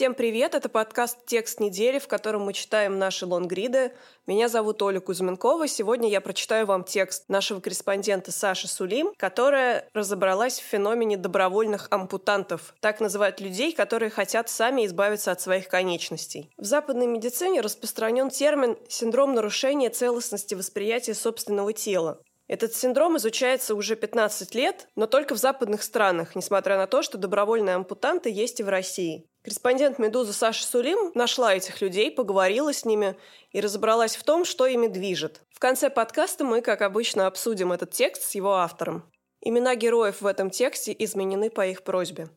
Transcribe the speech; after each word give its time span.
Всем 0.00 0.14
привет! 0.14 0.54
Это 0.54 0.70
подкаст 0.70 1.26
«Текст 1.26 1.60
недели», 1.60 1.98
в 1.98 2.08
котором 2.08 2.44
мы 2.44 2.54
читаем 2.54 2.98
наши 2.98 3.26
лонгриды. 3.26 3.92
Меня 4.26 4.48
зовут 4.48 4.80
Оля 4.80 4.98
Кузьменкова. 4.98 5.68
Сегодня 5.68 6.08
я 6.08 6.22
прочитаю 6.22 6.64
вам 6.64 6.84
текст 6.84 7.28
нашего 7.28 7.60
корреспондента 7.60 8.32
Саши 8.32 8.66
Сулим, 8.66 9.12
которая 9.18 9.86
разобралась 9.92 10.58
в 10.58 10.62
феномене 10.62 11.18
добровольных 11.18 11.86
ампутантов. 11.90 12.74
Так 12.80 13.00
называют 13.00 13.42
людей, 13.42 13.74
которые 13.74 14.08
хотят 14.08 14.48
сами 14.48 14.86
избавиться 14.86 15.32
от 15.32 15.42
своих 15.42 15.68
конечностей. 15.68 16.50
В 16.56 16.64
западной 16.64 17.06
медицине 17.06 17.60
распространен 17.60 18.30
термин 18.30 18.78
«синдром 18.88 19.34
нарушения 19.34 19.90
целостности 19.90 20.54
восприятия 20.54 21.12
собственного 21.12 21.74
тела». 21.74 22.22
Этот 22.50 22.74
синдром 22.74 23.16
изучается 23.16 23.76
уже 23.76 23.94
15 23.94 24.56
лет, 24.56 24.88
но 24.96 25.06
только 25.06 25.36
в 25.36 25.38
западных 25.38 25.84
странах, 25.84 26.34
несмотря 26.34 26.78
на 26.78 26.88
то, 26.88 27.00
что 27.00 27.16
добровольные 27.16 27.76
ампутанты 27.76 28.28
есть 28.28 28.58
и 28.58 28.64
в 28.64 28.68
России. 28.68 29.24
Корреспондент 29.44 30.00
«Медузы» 30.00 30.32
Саша 30.32 30.66
Сулим 30.66 31.12
нашла 31.14 31.54
этих 31.54 31.80
людей, 31.80 32.10
поговорила 32.10 32.72
с 32.72 32.84
ними 32.84 33.16
и 33.52 33.60
разобралась 33.60 34.16
в 34.16 34.24
том, 34.24 34.44
что 34.44 34.66
ими 34.66 34.88
движет. 34.88 35.42
В 35.52 35.60
конце 35.60 35.90
подкаста 35.90 36.42
мы, 36.42 36.60
как 36.60 36.82
обычно, 36.82 37.28
обсудим 37.28 37.70
этот 37.70 37.92
текст 37.92 38.24
с 38.24 38.34
его 38.34 38.54
автором. 38.54 39.08
Имена 39.40 39.76
героев 39.76 40.20
в 40.20 40.26
этом 40.26 40.50
тексте 40.50 40.92
изменены 40.98 41.50
по 41.50 41.64
их 41.64 41.84
просьбе. 41.84 42.30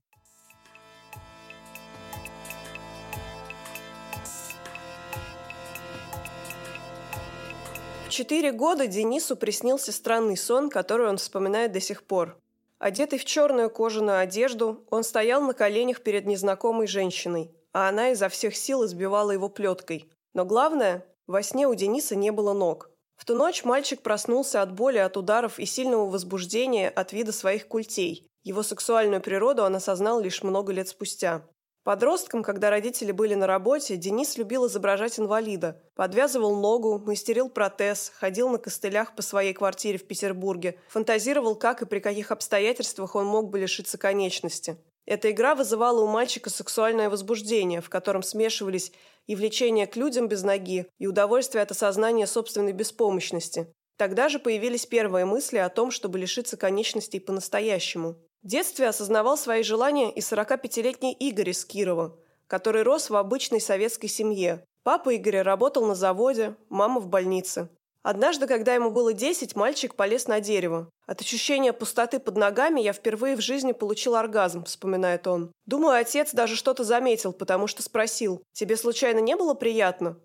Четыре 8.13 8.51
года 8.51 8.85
Денису 8.85 9.35
приснился 9.35 9.91
странный 9.91 10.37
сон, 10.37 10.69
который 10.69 11.07
он 11.07 11.17
вспоминает 11.17 11.71
до 11.71 11.81
сих 11.81 12.03
пор. 12.03 12.37
Одетый 12.77 13.17
в 13.17 13.25
черную 13.25 13.69
кожаную 13.69 14.19
одежду, 14.19 14.85
он 14.89 15.03
стоял 15.03 15.41
на 15.41 15.53
коленях 15.53 16.01
перед 16.01 16.25
незнакомой 16.25 16.85
женщиной, 16.85 17.51
а 17.73 17.89
она 17.89 18.11
изо 18.11 18.29
всех 18.29 18.55
сил 18.55 18.85
избивала 18.85 19.31
его 19.31 19.49
плеткой. 19.49 20.11
Но 20.33 20.45
главное, 20.45 21.05
во 21.27 21.41
сне 21.41 21.67
у 21.67 21.73
Дениса 21.73 22.15
не 22.15 22.31
было 22.31 22.53
ног. 22.53 22.91
В 23.15 23.25
ту 23.25 23.35
ночь 23.35 23.63
мальчик 23.63 24.01
проснулся 24.01 24.61
от 24.61 24.73
боли 24.73 24.97
от 24.97 25.17
ударов 25.17 25.57
и 25.57 25.65
сильного 25.65 26.07
возбуждения 26.09 26.89
от 26.89 27.13
вида 27.13 27.31
своих 27.31 27.67
культей. 27.67 28.27
Его 28.43 28.61
сексуальную 28.61 29.21
природу 29.21 29.63
он 29.63 29.75
осознал 29.75 30.19
лишь 30.19 30.43
много 30.43 30.71
лет 30.71 30.87
спустя. 30.87 31.41
Подростком, 31.83 32.43
когда 32.43 32.69
родители 32.69 33.11
были 33.11 33.33
на 33.33 33.45
работе, 33.45 33.97
Денис 33.97 34.37
любил 34.37 34.67
изображать 34.67 35.19
инвалида. 35.19 35.81
Подвязывал 35.95 36.55
ногу, 36.55 36.97
мастерил 36.97 37.49
протез, 37.49 38.11
ходил 38.15 38.47
на 38.49 38.57
костылях 38.57 39.15
по 39.15 39.21
своей 39.21 39.53
квартире 39.53 39.97
в 39.97 40.07
Петербурге, 40.07 40.79
фантазировал, 40.87 41.55
как 41.55 41.81
и 41.81 41.85
при 41.85 41.99
каких 41.99 42.31
обстоятельствах 42.31 43.15
он 43.15 43.25
мог 43.25 43.49
бы 43.49 43.59
лишиться 43.59 43.97
конечности. 43.97 44.77
Эта 45.05 45.29
игра 45.31 45.55
вызывала 45.55 45.99
у 45.99 46.07
мальчика 46.07 46.49
сексуальное 46.49 47.09
возбуждение, 47.09 47.81
в 47.81 47.89
котором 47.89 48.23
смешивались 48.23 48.93
и 49.27 49.35
влечение 49.35 49.85
к 49.85 49.97
людям 49.97 50.29
без 50.29 50.43
ноги, 50.43 50.87
и 50.99 51.07
удовольствие 51.07 51.61
от 51.61 51.71
осознания 51.71 52.27
собственной 52.27 52.71
беспомощности. 52.71 53.73
Тогда 53.97 54.29
же 54.29 54.39
появились 54.39 54.85
первые 54.85 55.25
мысли 55.25 55.57
о 55.57 55.69
том, 55.69 55.91
чтобы 55.91 56.17
лишиться 56.17 56.55
конечностей 56.55 57.19
по-настоящему. 57.19 58.15
В 58.43 58.47
детстве 58.47 58.89
осознавал 58.89 59.37
свои 59.37 59.63
желания 59.63 60.11
и 60.11 60.19
45-летний 60.19 61.13
Игорь 61.13 61.51
из 61.51 61.63
Кирова, 61.63 62.13
который 62.47 62.83
рос 62.83 63.09
в 63.09 63.15
обычной 63.15 63.61
советской 63.61 64.09
семье. 64.09 64.65
Папа 64.83 65.15
Игоря 65.15 65.43
работал 65.43 65.85
на 65.85 65.95
заводе, 65.95 66.57
мама 66.67 66.99
в 66.99 67.07
больнице. 67.07 67.69
Однажды, 68.01 68.45
когда 68.45 68.75
ему 68.75 68.91
было 68.91 69.13
10, 69.13 69.55
мальчик 69.55 69.95
полез 69.95 70.27
на 70.27 70.41
дерево. 70.41 70.89
От 71.05 71.21
ощущения 71.21 71.71
пустоты 71.71 72.19
под 72.19 72.35
ногами 72.35 72.81
я 72.81 72.91
впервые 72.91 73.37
в 73.37 73.41
жизни 73.41 73.71
получил 73.71 74.15
оргазм, 74.15 74.65
вспоминает 74.65 75.25
он. 75.25 75.53
Думаю, 75.65 75.97
отец 75.97 76.33
даже 76.33 76.57
что-то 76.57 76.83
заметил, 76.83 77.31
потому 77.31 77.67
что 77.67 77.81
спросил, 77.81 78.43
«Тебе 78.51 78.75
случайно 78.75 79.19
не 79.19 79.37
было 79.37 79.53
приятно?» 79.53 80.19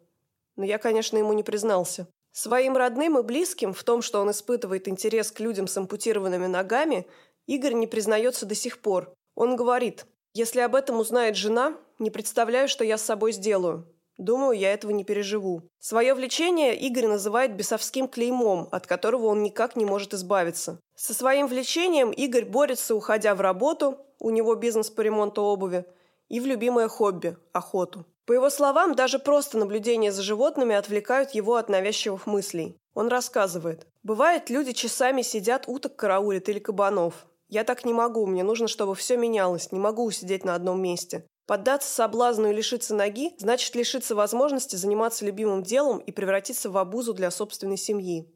Но 0.57 0.65
я, 0.65 0.79
конечно, 0.79 1.19
ему 1.19 1.35
не 1.35 1.45
признался. 1.45 2.09
Своим 2.33 2.77
родным 2.77 3.19
и 3.19 3.23
близким 3.23 3.73
в 3.73 3.83
том, 3.83 4.03
что 4.03 4.21
он 4.21 4.31
испытывает 4.31 4.87
интерес 4.87 5.33
к 5.33 5.41
людям 5.41 5.67
с 5.67 5.77
ампутированными 5.77 6.47
ногами, 6.47 7.07
Игорь 7.49 7.73
не 7.73 7.87
признается 7.87 8.45
до 8.45 8.55
сих 8.55 8.81
пор. 8.81 9.13
Он 9.35 9.57
говорит, 9.57 10.05
если 10.35 10.61
об 10.61 10.75
этом 10.75 11.01
узнает 11.01 11.35
жена, 11.35 11.75
не 11.99 12.11
представляю, 12.11 12.69
что 12.69 12.85
я 12.85 12.99
с 12.99 13.03
собой 13.03 13.33
сделаю. 13.33 13.89
Думаю, 14.19 14.59
я 14.59 14.75
этого 14.75 14.91
не 14.91 15.03
переживу. 15.03 15.63
Свое 15.79 16.13
влечение 16.13 16.77
Игорь 16.77 17.07
называет 17.07 17.57
бесовским 17.57 18.07
клеймом, 18.07 18.69
от 18.71 18.87
которого 18.87 19.27
он 19.27 19.43
никак 19.43 19.77
не 19.77 19.87
может 19.87 20.13
избавиться. 20.13 20.79
Со 20.95 21.15
своим 21.15 21.47
влечением 21.47 22.11
Игорь 22.11 22.45
борется, 22.45 22.95
уходя 22.95 23.35
в 23.35 23.41
работу, 23.41 23.97
у 24.19 24.29
него 24.29 24.55
бизнес 24.55 24.91
по 24.91 25.01
ремонту 25.01 25.41
обуви, 25.43 25.87
и 26.29 26.41
в 26.41 26.47
любимое 26.47 26.89
хобби– 26.89 27.39
охоту. 27.53 28.05
По 28.27 28.33
его 28.33 28.51
словам, 28.51 28.95
даже 28.95 29.19
просто 29.19 29.57
наблюдения 29.57 30.13
за 30.13 30.21
животными 30.21 30.75
отвлекают 30.75 31.31
его 31.31 31.55
от 31.55 31.71
навязчивых 31.71 32.27
мыслей. 32.27 32.77
Он 32.93 33.09
рассказывает. 33.09 33.87
«Бывает, 34.03 34.51
люди 34.51 34.73
часами 34.73 35.23
сидят, 35.23 35.65
уток 35.67 35.97
караулят 35.97 36.51
или 36.51 36.59
кабанов. 36.59 37.25
Я 37.49 37.65
так 37.65 37.87
не 37.87 37.95
могу, 37.95 38.27
мне 38.27 38.43
нужно, 38.43 38.69
чтобы 38.69 38.95
все 38.95 39.17
менялось, 39.17 39.73
не 39.73 39.79
могу 39.79 40.05
усидеть 40.05 40.45
на 40.45 40.55
одном 40.55 40.83
месте. 40.83 41.25
Поддаться 41.47 41.89
соблазну 41.89 42.51
и 42.51 42.55
лишиться 42.55 42.95
ноги 42.95 43.35
значит 43.39 43.75
лишиться 43.75 44.15
возможности 44.15 44.77
заниматься 44.77 45.25
любимым 45.25 45.63
делом 45.63 45.97
и 45.99 46.13
превратиться 46.13 46.69
в 46.69 46.77
обузу 46.77 47.15
для 47.15 47.31
собственной 47.31 47.79
семьи. 47.79 48.31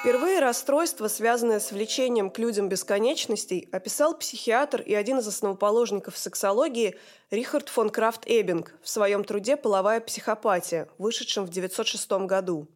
Впервые 0.00 0.38
расстройство, 0.38 1.08
связанное 1.08 1.60
с 1.60 1.72
влечением 1.72 2.30
к 2.30 2.38
людям 2.38 2.70
бесконечностей, 2.70 3.68
описал 3.72 4.16
психиатр 4.16 4.80
и 4.80 4.94
один 4.94 5.18
из 5.18 5.26
основоположников 5.26 6.16
сексологии 6.16 6.96
Рихард 7.30 7.68
фон 7.68 7.90
Крафт 7.90 8.22
Эббинг 8.24 8.78
в 8.82 8.88
своем 8.88 9.24
труде 9.24 9.56
«Половая 9.56 10.00
психопатия», 10.00 10.88
вышедшем 10.96 11.44
в 11.44 11.50
1906 11.50 12.10
году. 12.26 12.68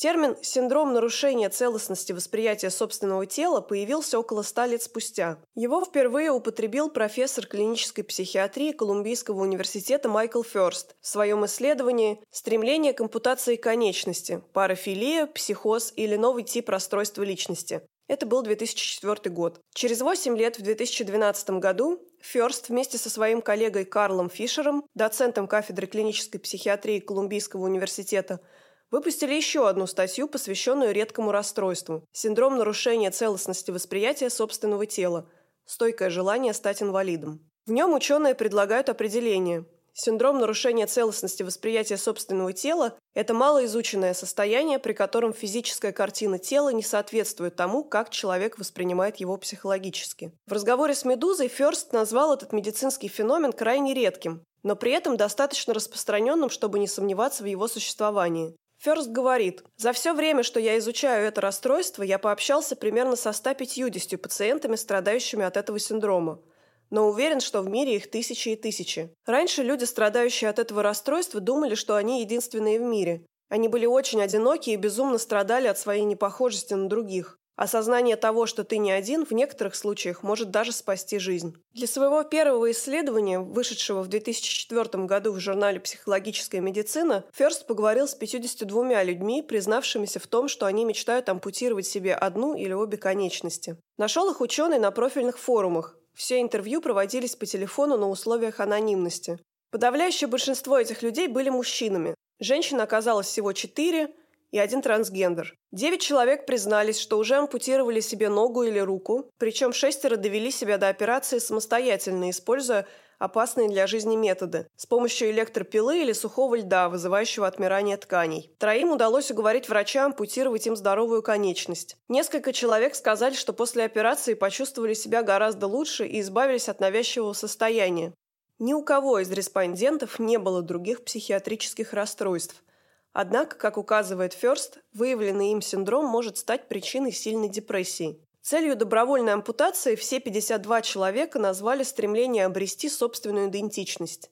Термин 0.00 0.34
«синдром 0.40 0.94
нарушения 0.94 1.50
целостности 1.50 2.12
восприятия 2.12 2.70
собственного 2.70 3.26
тела» 3.26 3.60
появился 3.60 4.18
около 4.18 4.40
ста 4.40 4.66
лет 4.66 4.82
спустя. 4.82 5.36
Его 5.54 5.84
впервые 5.84 6.30
употребил 6.30 6.88
профессор 6.88 7.46
клинической 7.46 8.02
психиатрии 8.02 8.72
Колумбийского 8.72 9.42
университета 9.42 10.08
Майкл 10.08 10.42
Ферст 10.42 10.96
в 11.02 11.06
своем 11.06 11.44
исследовании 11.44 12.18
«Стремление 12.30 12.94
к 12.94 13.02
ампутации 13.02 13.56
конечности. 13.56 14.42
Парафилия, 14.54 15.26
психоз 15.26 15.92
или 15.94 16.16
новый 16.16 16.44
тип 16.44 16.70
расстройства 16.70 17.22
личности». 17.22 17.82
Это 18.08 18.24
был 18.24 18.40
2004 18.40 19.30
год. 19.32 19.60
Через 19.74 20.00
8 20.00 20.34
лет, 20.34 20.58
в 20.58 20.62
2012 20.62 21.50
году, 21.60 22.00
Ферст 22.22 22.70
вместе 22.70 22.96
со 22.96 23.10
своим 23.10 23.42
коллегой 23.42 23.84
Карлом 23.84 24.30
Фишером, 24.30 24.82
доцентом 24.94 25.46
кафедры 25.46 25.86
клинической 25.86 26.40
психиатрии 26.40 27.00
Колумбийского 27.00 27.64
университета, 27.64 28.40
выпустили 28.90 29.34
еще 29.34 29.68
одну 29.68 29.86
статью, 29.86 30.28
посвященную 30.28 30.92
редкому 30.92 31.32
расстройству– 31.32 32.04
синдром 32.12 32.56
нарушения 32.56 33.10
целостности 33.10 33.70
восприятия 33.70 34.30
собственного 34.30 34.86
тела, 34.86 35.28
стойкое 35.64 36.10
желание 36.10 36.52
стать 36.52 36.82
инвалидом. 36.82 37.48
В 37.66 37.72
нем 37.72 37.94
ученые 37.94 38.34
предлагают 38.34 38.88
определение. 38.88 39.64
Синдром 39.92 40.38
нарушения 40.38 40.86
целостности 40.86 41.42
восприятия 41.42 41.96
собственного 41.96 42.52
тела– 42.52 42.96
это 43.14 43.34
малоизученное 43.34 44.14
состояние, 44.14 44.78
при 44.78 44.92
котором 44.92 45.32
физическая 45.32 45.92
картина 45.92 46.38
тела 46.38 46.70
не 46.70 46.82
соответствует 46.82 47.56
тому, 47.56 47.84
как 47.84 48.10
человек 48.10 48.58
воспринимает 48.58 49.16
его 49.16 49.36
психологически. 49.36 50.32
В 50.46 50.52
разговоре 50.52 50.94
с 50.94 51.04
«Медузой» 51.04 51.48
Ферст 51.48 51.92
назвал 51.92 52.34
этот 52.34 52.52
медицинский 52.52 53.08
феномен 53.08 53.52
крайне 53.52 53.92
редким, 53.92 54.42
но 54.62 54.76
при 54.76 54.92
этом 54.92 55.16
достаточно 55.16 55.74
распространенным, 55.74 56.50
чтобы 56.50 56.78
не 56.78 56.86
сомневаться 56.86 57.42
в 57.42 57.46
его 57.46 57.68
существовании. 57.68 58.54
Ферст 58.80 59.10
говорит, 59.10 59.62
за 59.76 59.92
все 59.92 60.14
время, 60.14 60.42
что 60.42 60.58
я 60.58 60.78
изучаю 60.78 61.26
это 61.26 61.42
расстройство, 61.42 62.02
я 62.02 62.18
пообщался 62.18 62.76
примерно 62.76 63.14
со 63.14 63.32
150 63.34 64.18
пациентами, 64.20 64.76
страдающими 64.76 65.44
от 65.44 65.58
этого 65.58 65.78
синдрома. 65.78 66.40
Но 66.88 67.08
уверен, 67.08 67.40
что 67.40 67.60
в 67.60 67.68
мире 67.68 67.96
их 67.96 68.10
тысячи 68.10 68.48
и 68.48 68.56
тысячи. 68.56 69.14
Раньше 69.26 69.62
люди, 69.62 69.84
страдающие 69.84 70.48
от 70.48 70.58
этого 70.58 70.82
расстройства, 70.82 71.40
думали, 71.40 71.74
что 71.74 71.94
они 71.94 72.22
единственные 72.22 72.80
в 72.80 72.82
мире. 72.82 73.26
Они 73.50 73.68
были 73.68 73.84
очень 73.84 74.22
одиноки 74.22 74.70
и 74.70 74.76
безумно 74.76 75.18
страдали 75.18 75.66
от 75.66 75.78
своей 75.78 76.04
непохожести 76.04 76.72
на 76.72 76.88
других. 76.88 77.39
Осознание 77.60 78.16
того, 78.16 78.46
что 78.46 78.64
ты 78.64 78.78
не 78.78 78.90
один, 78.90 79.26
в 79.26 79.32
некоторых 79.32 79.74
случаях 79.74 80.22
может 80.22 80.50
даже 80.50 80.72
спасти 80.72 81.18
жизнь. 81.18 81.54
Для 81.74 81.86
своего 81.86 82.22
первого 82.22 82.70
исследования, 82.70 83.38
вышедшего 83.38 84.00
в 84.00 84.08
2004 84.08 85.04
году 85.04 85.32
в 85.32 85.40
журнале 85.40 85.78
«Психологическая 85.78 86.62
медицина», 86.62 87.22
Ферст 87.34 87.66
поговорил 87.66 88.08
с 88.08 88.14
52 88.14 89.02
людьми, 89.02 89.42
признавшимися 89.42 90.20
в 90.20 90.26
том, 90.26 90.48
что 90.48 90.64
они 90.64 90.86
мечтают 90.86 91.28
ампутировать 91.28 91.86
себе 91.86 92.14
одну 92.14 92.54
или 92.54 92.72
обе 92.72 92.96
конечности. 92.96 93.76
Нашел 93.98 94.30
их 94.30 94.40
ученый 94.40 94.78
на 94.78 94.90
профильных 94.90 95.38
форумах. 95.38 95.98
Все 96.14 96.40
интервью 96.40 96.80
проводились 96.80 97.36
по 97.36 97.44
телефону 97.44 97.98
на 97.98 98.08
условиях 98.08 98.60
анонимности. 98.60 99.38
Подавляющее 99.70 100.28
большинство 100.28 100.78
этих 100.78 101.02
людей 101.02 101.28
были 101.28 101.50
мужчинами. 101.50 102.14
Женщин 102.38 102.80
оказалось 102.80 103.26
всего 103.26 103.52
четыре, 103.52 104.14
и 104.50 104.58
один 104.58 104.82
трансгендер. 104.82 105.54
Девять 105.72 106.00
человек 106.00 106.46
признались, 106.46 106.98
что 106.98 107.18
уже 107.18 107.36
ампутировали 107.36 108.00
себе 108.00 108.28
ногу 108.28 108.62
или 108.62 108.78
руку, 108.78 109.30
причем 109.38 109.72
шестеро 109.72 110.16
довели 110.16 110.50
себя 110.50 110.78
до 110.78 110.88
операции 110.88 111.38
самостоятельно, 111.38 112.30
используя 112.30 112.86
опасные 113.20 113.68
для 113.68 113.86
жизни 113.86 114.16
методы 114.16 114.66
с 114.76 114.86
помощью 114.86 115.30
электропилы 115.30 116.00
или 116.00 116.12
сухого 116.12 116.56
льда, 116.56 116.88
вызывающего 116.88 117.46
отмирание 117.46 117.96
тканей. 117.98 118.52
Троим 118.58 118.90
удалось 118.90 119.30
уговорить 119.30 119.68
врача 119.68 120.06
ампутировать 120.06 120.66
им 120.66 120.74
здоровую 120.74 121.22
конечность. 121.22 121.96
Несколько 122.08 122.52
человек 122.52 122.94
сказали, 122.94 123.34
что 123.34 123.52
после 123.52 123.84
операции 123.84 124.34
почувствовали 124.34 124.94
себя 124.94 125.22
гораздо 125.22 125.66
лучше 125.66 126.06
и 126.06 126.20
избавились 126.20 126.68
от 126.68 126.80
навязчивого 126.80 127.34
состояния. 127.34 128.14
Ни 128.58 128.72
у 128.72 128.82
кого 128.82 129.18
из 129.18 129.30
респондентов 129.30 130.18
не 130.18 130.38
было 130.38 130.62
других 130.62 131.04
психиатрических 131.04 131.92
расстройств. 131.92 132.62
Однако, 133.12 133.56
как 133.56 133.76
указывает 133.76 134.32
Ферст, 134.32 134.78
выявленный 134.92 135.52
им 135.52 135.62
синдром 135.62 136.06
может 136.06 136.38
стать 136.38 136.68
причиной 136.68 137.12
сильной 137.12 137.48
депрессии. 137.48 138.20
Целью 138.42 138.76
добровольной 138.76 139.34
ампутации 139.34 139.96
все 139.96 140.20
52 140.20 140.82
человека 140.82 141.38
назвали 141.38 141.82
стремление 141.82 142.46
обрести 142.46 142.88
собственную 142.88 143.48
идентичность. 143.48 144.30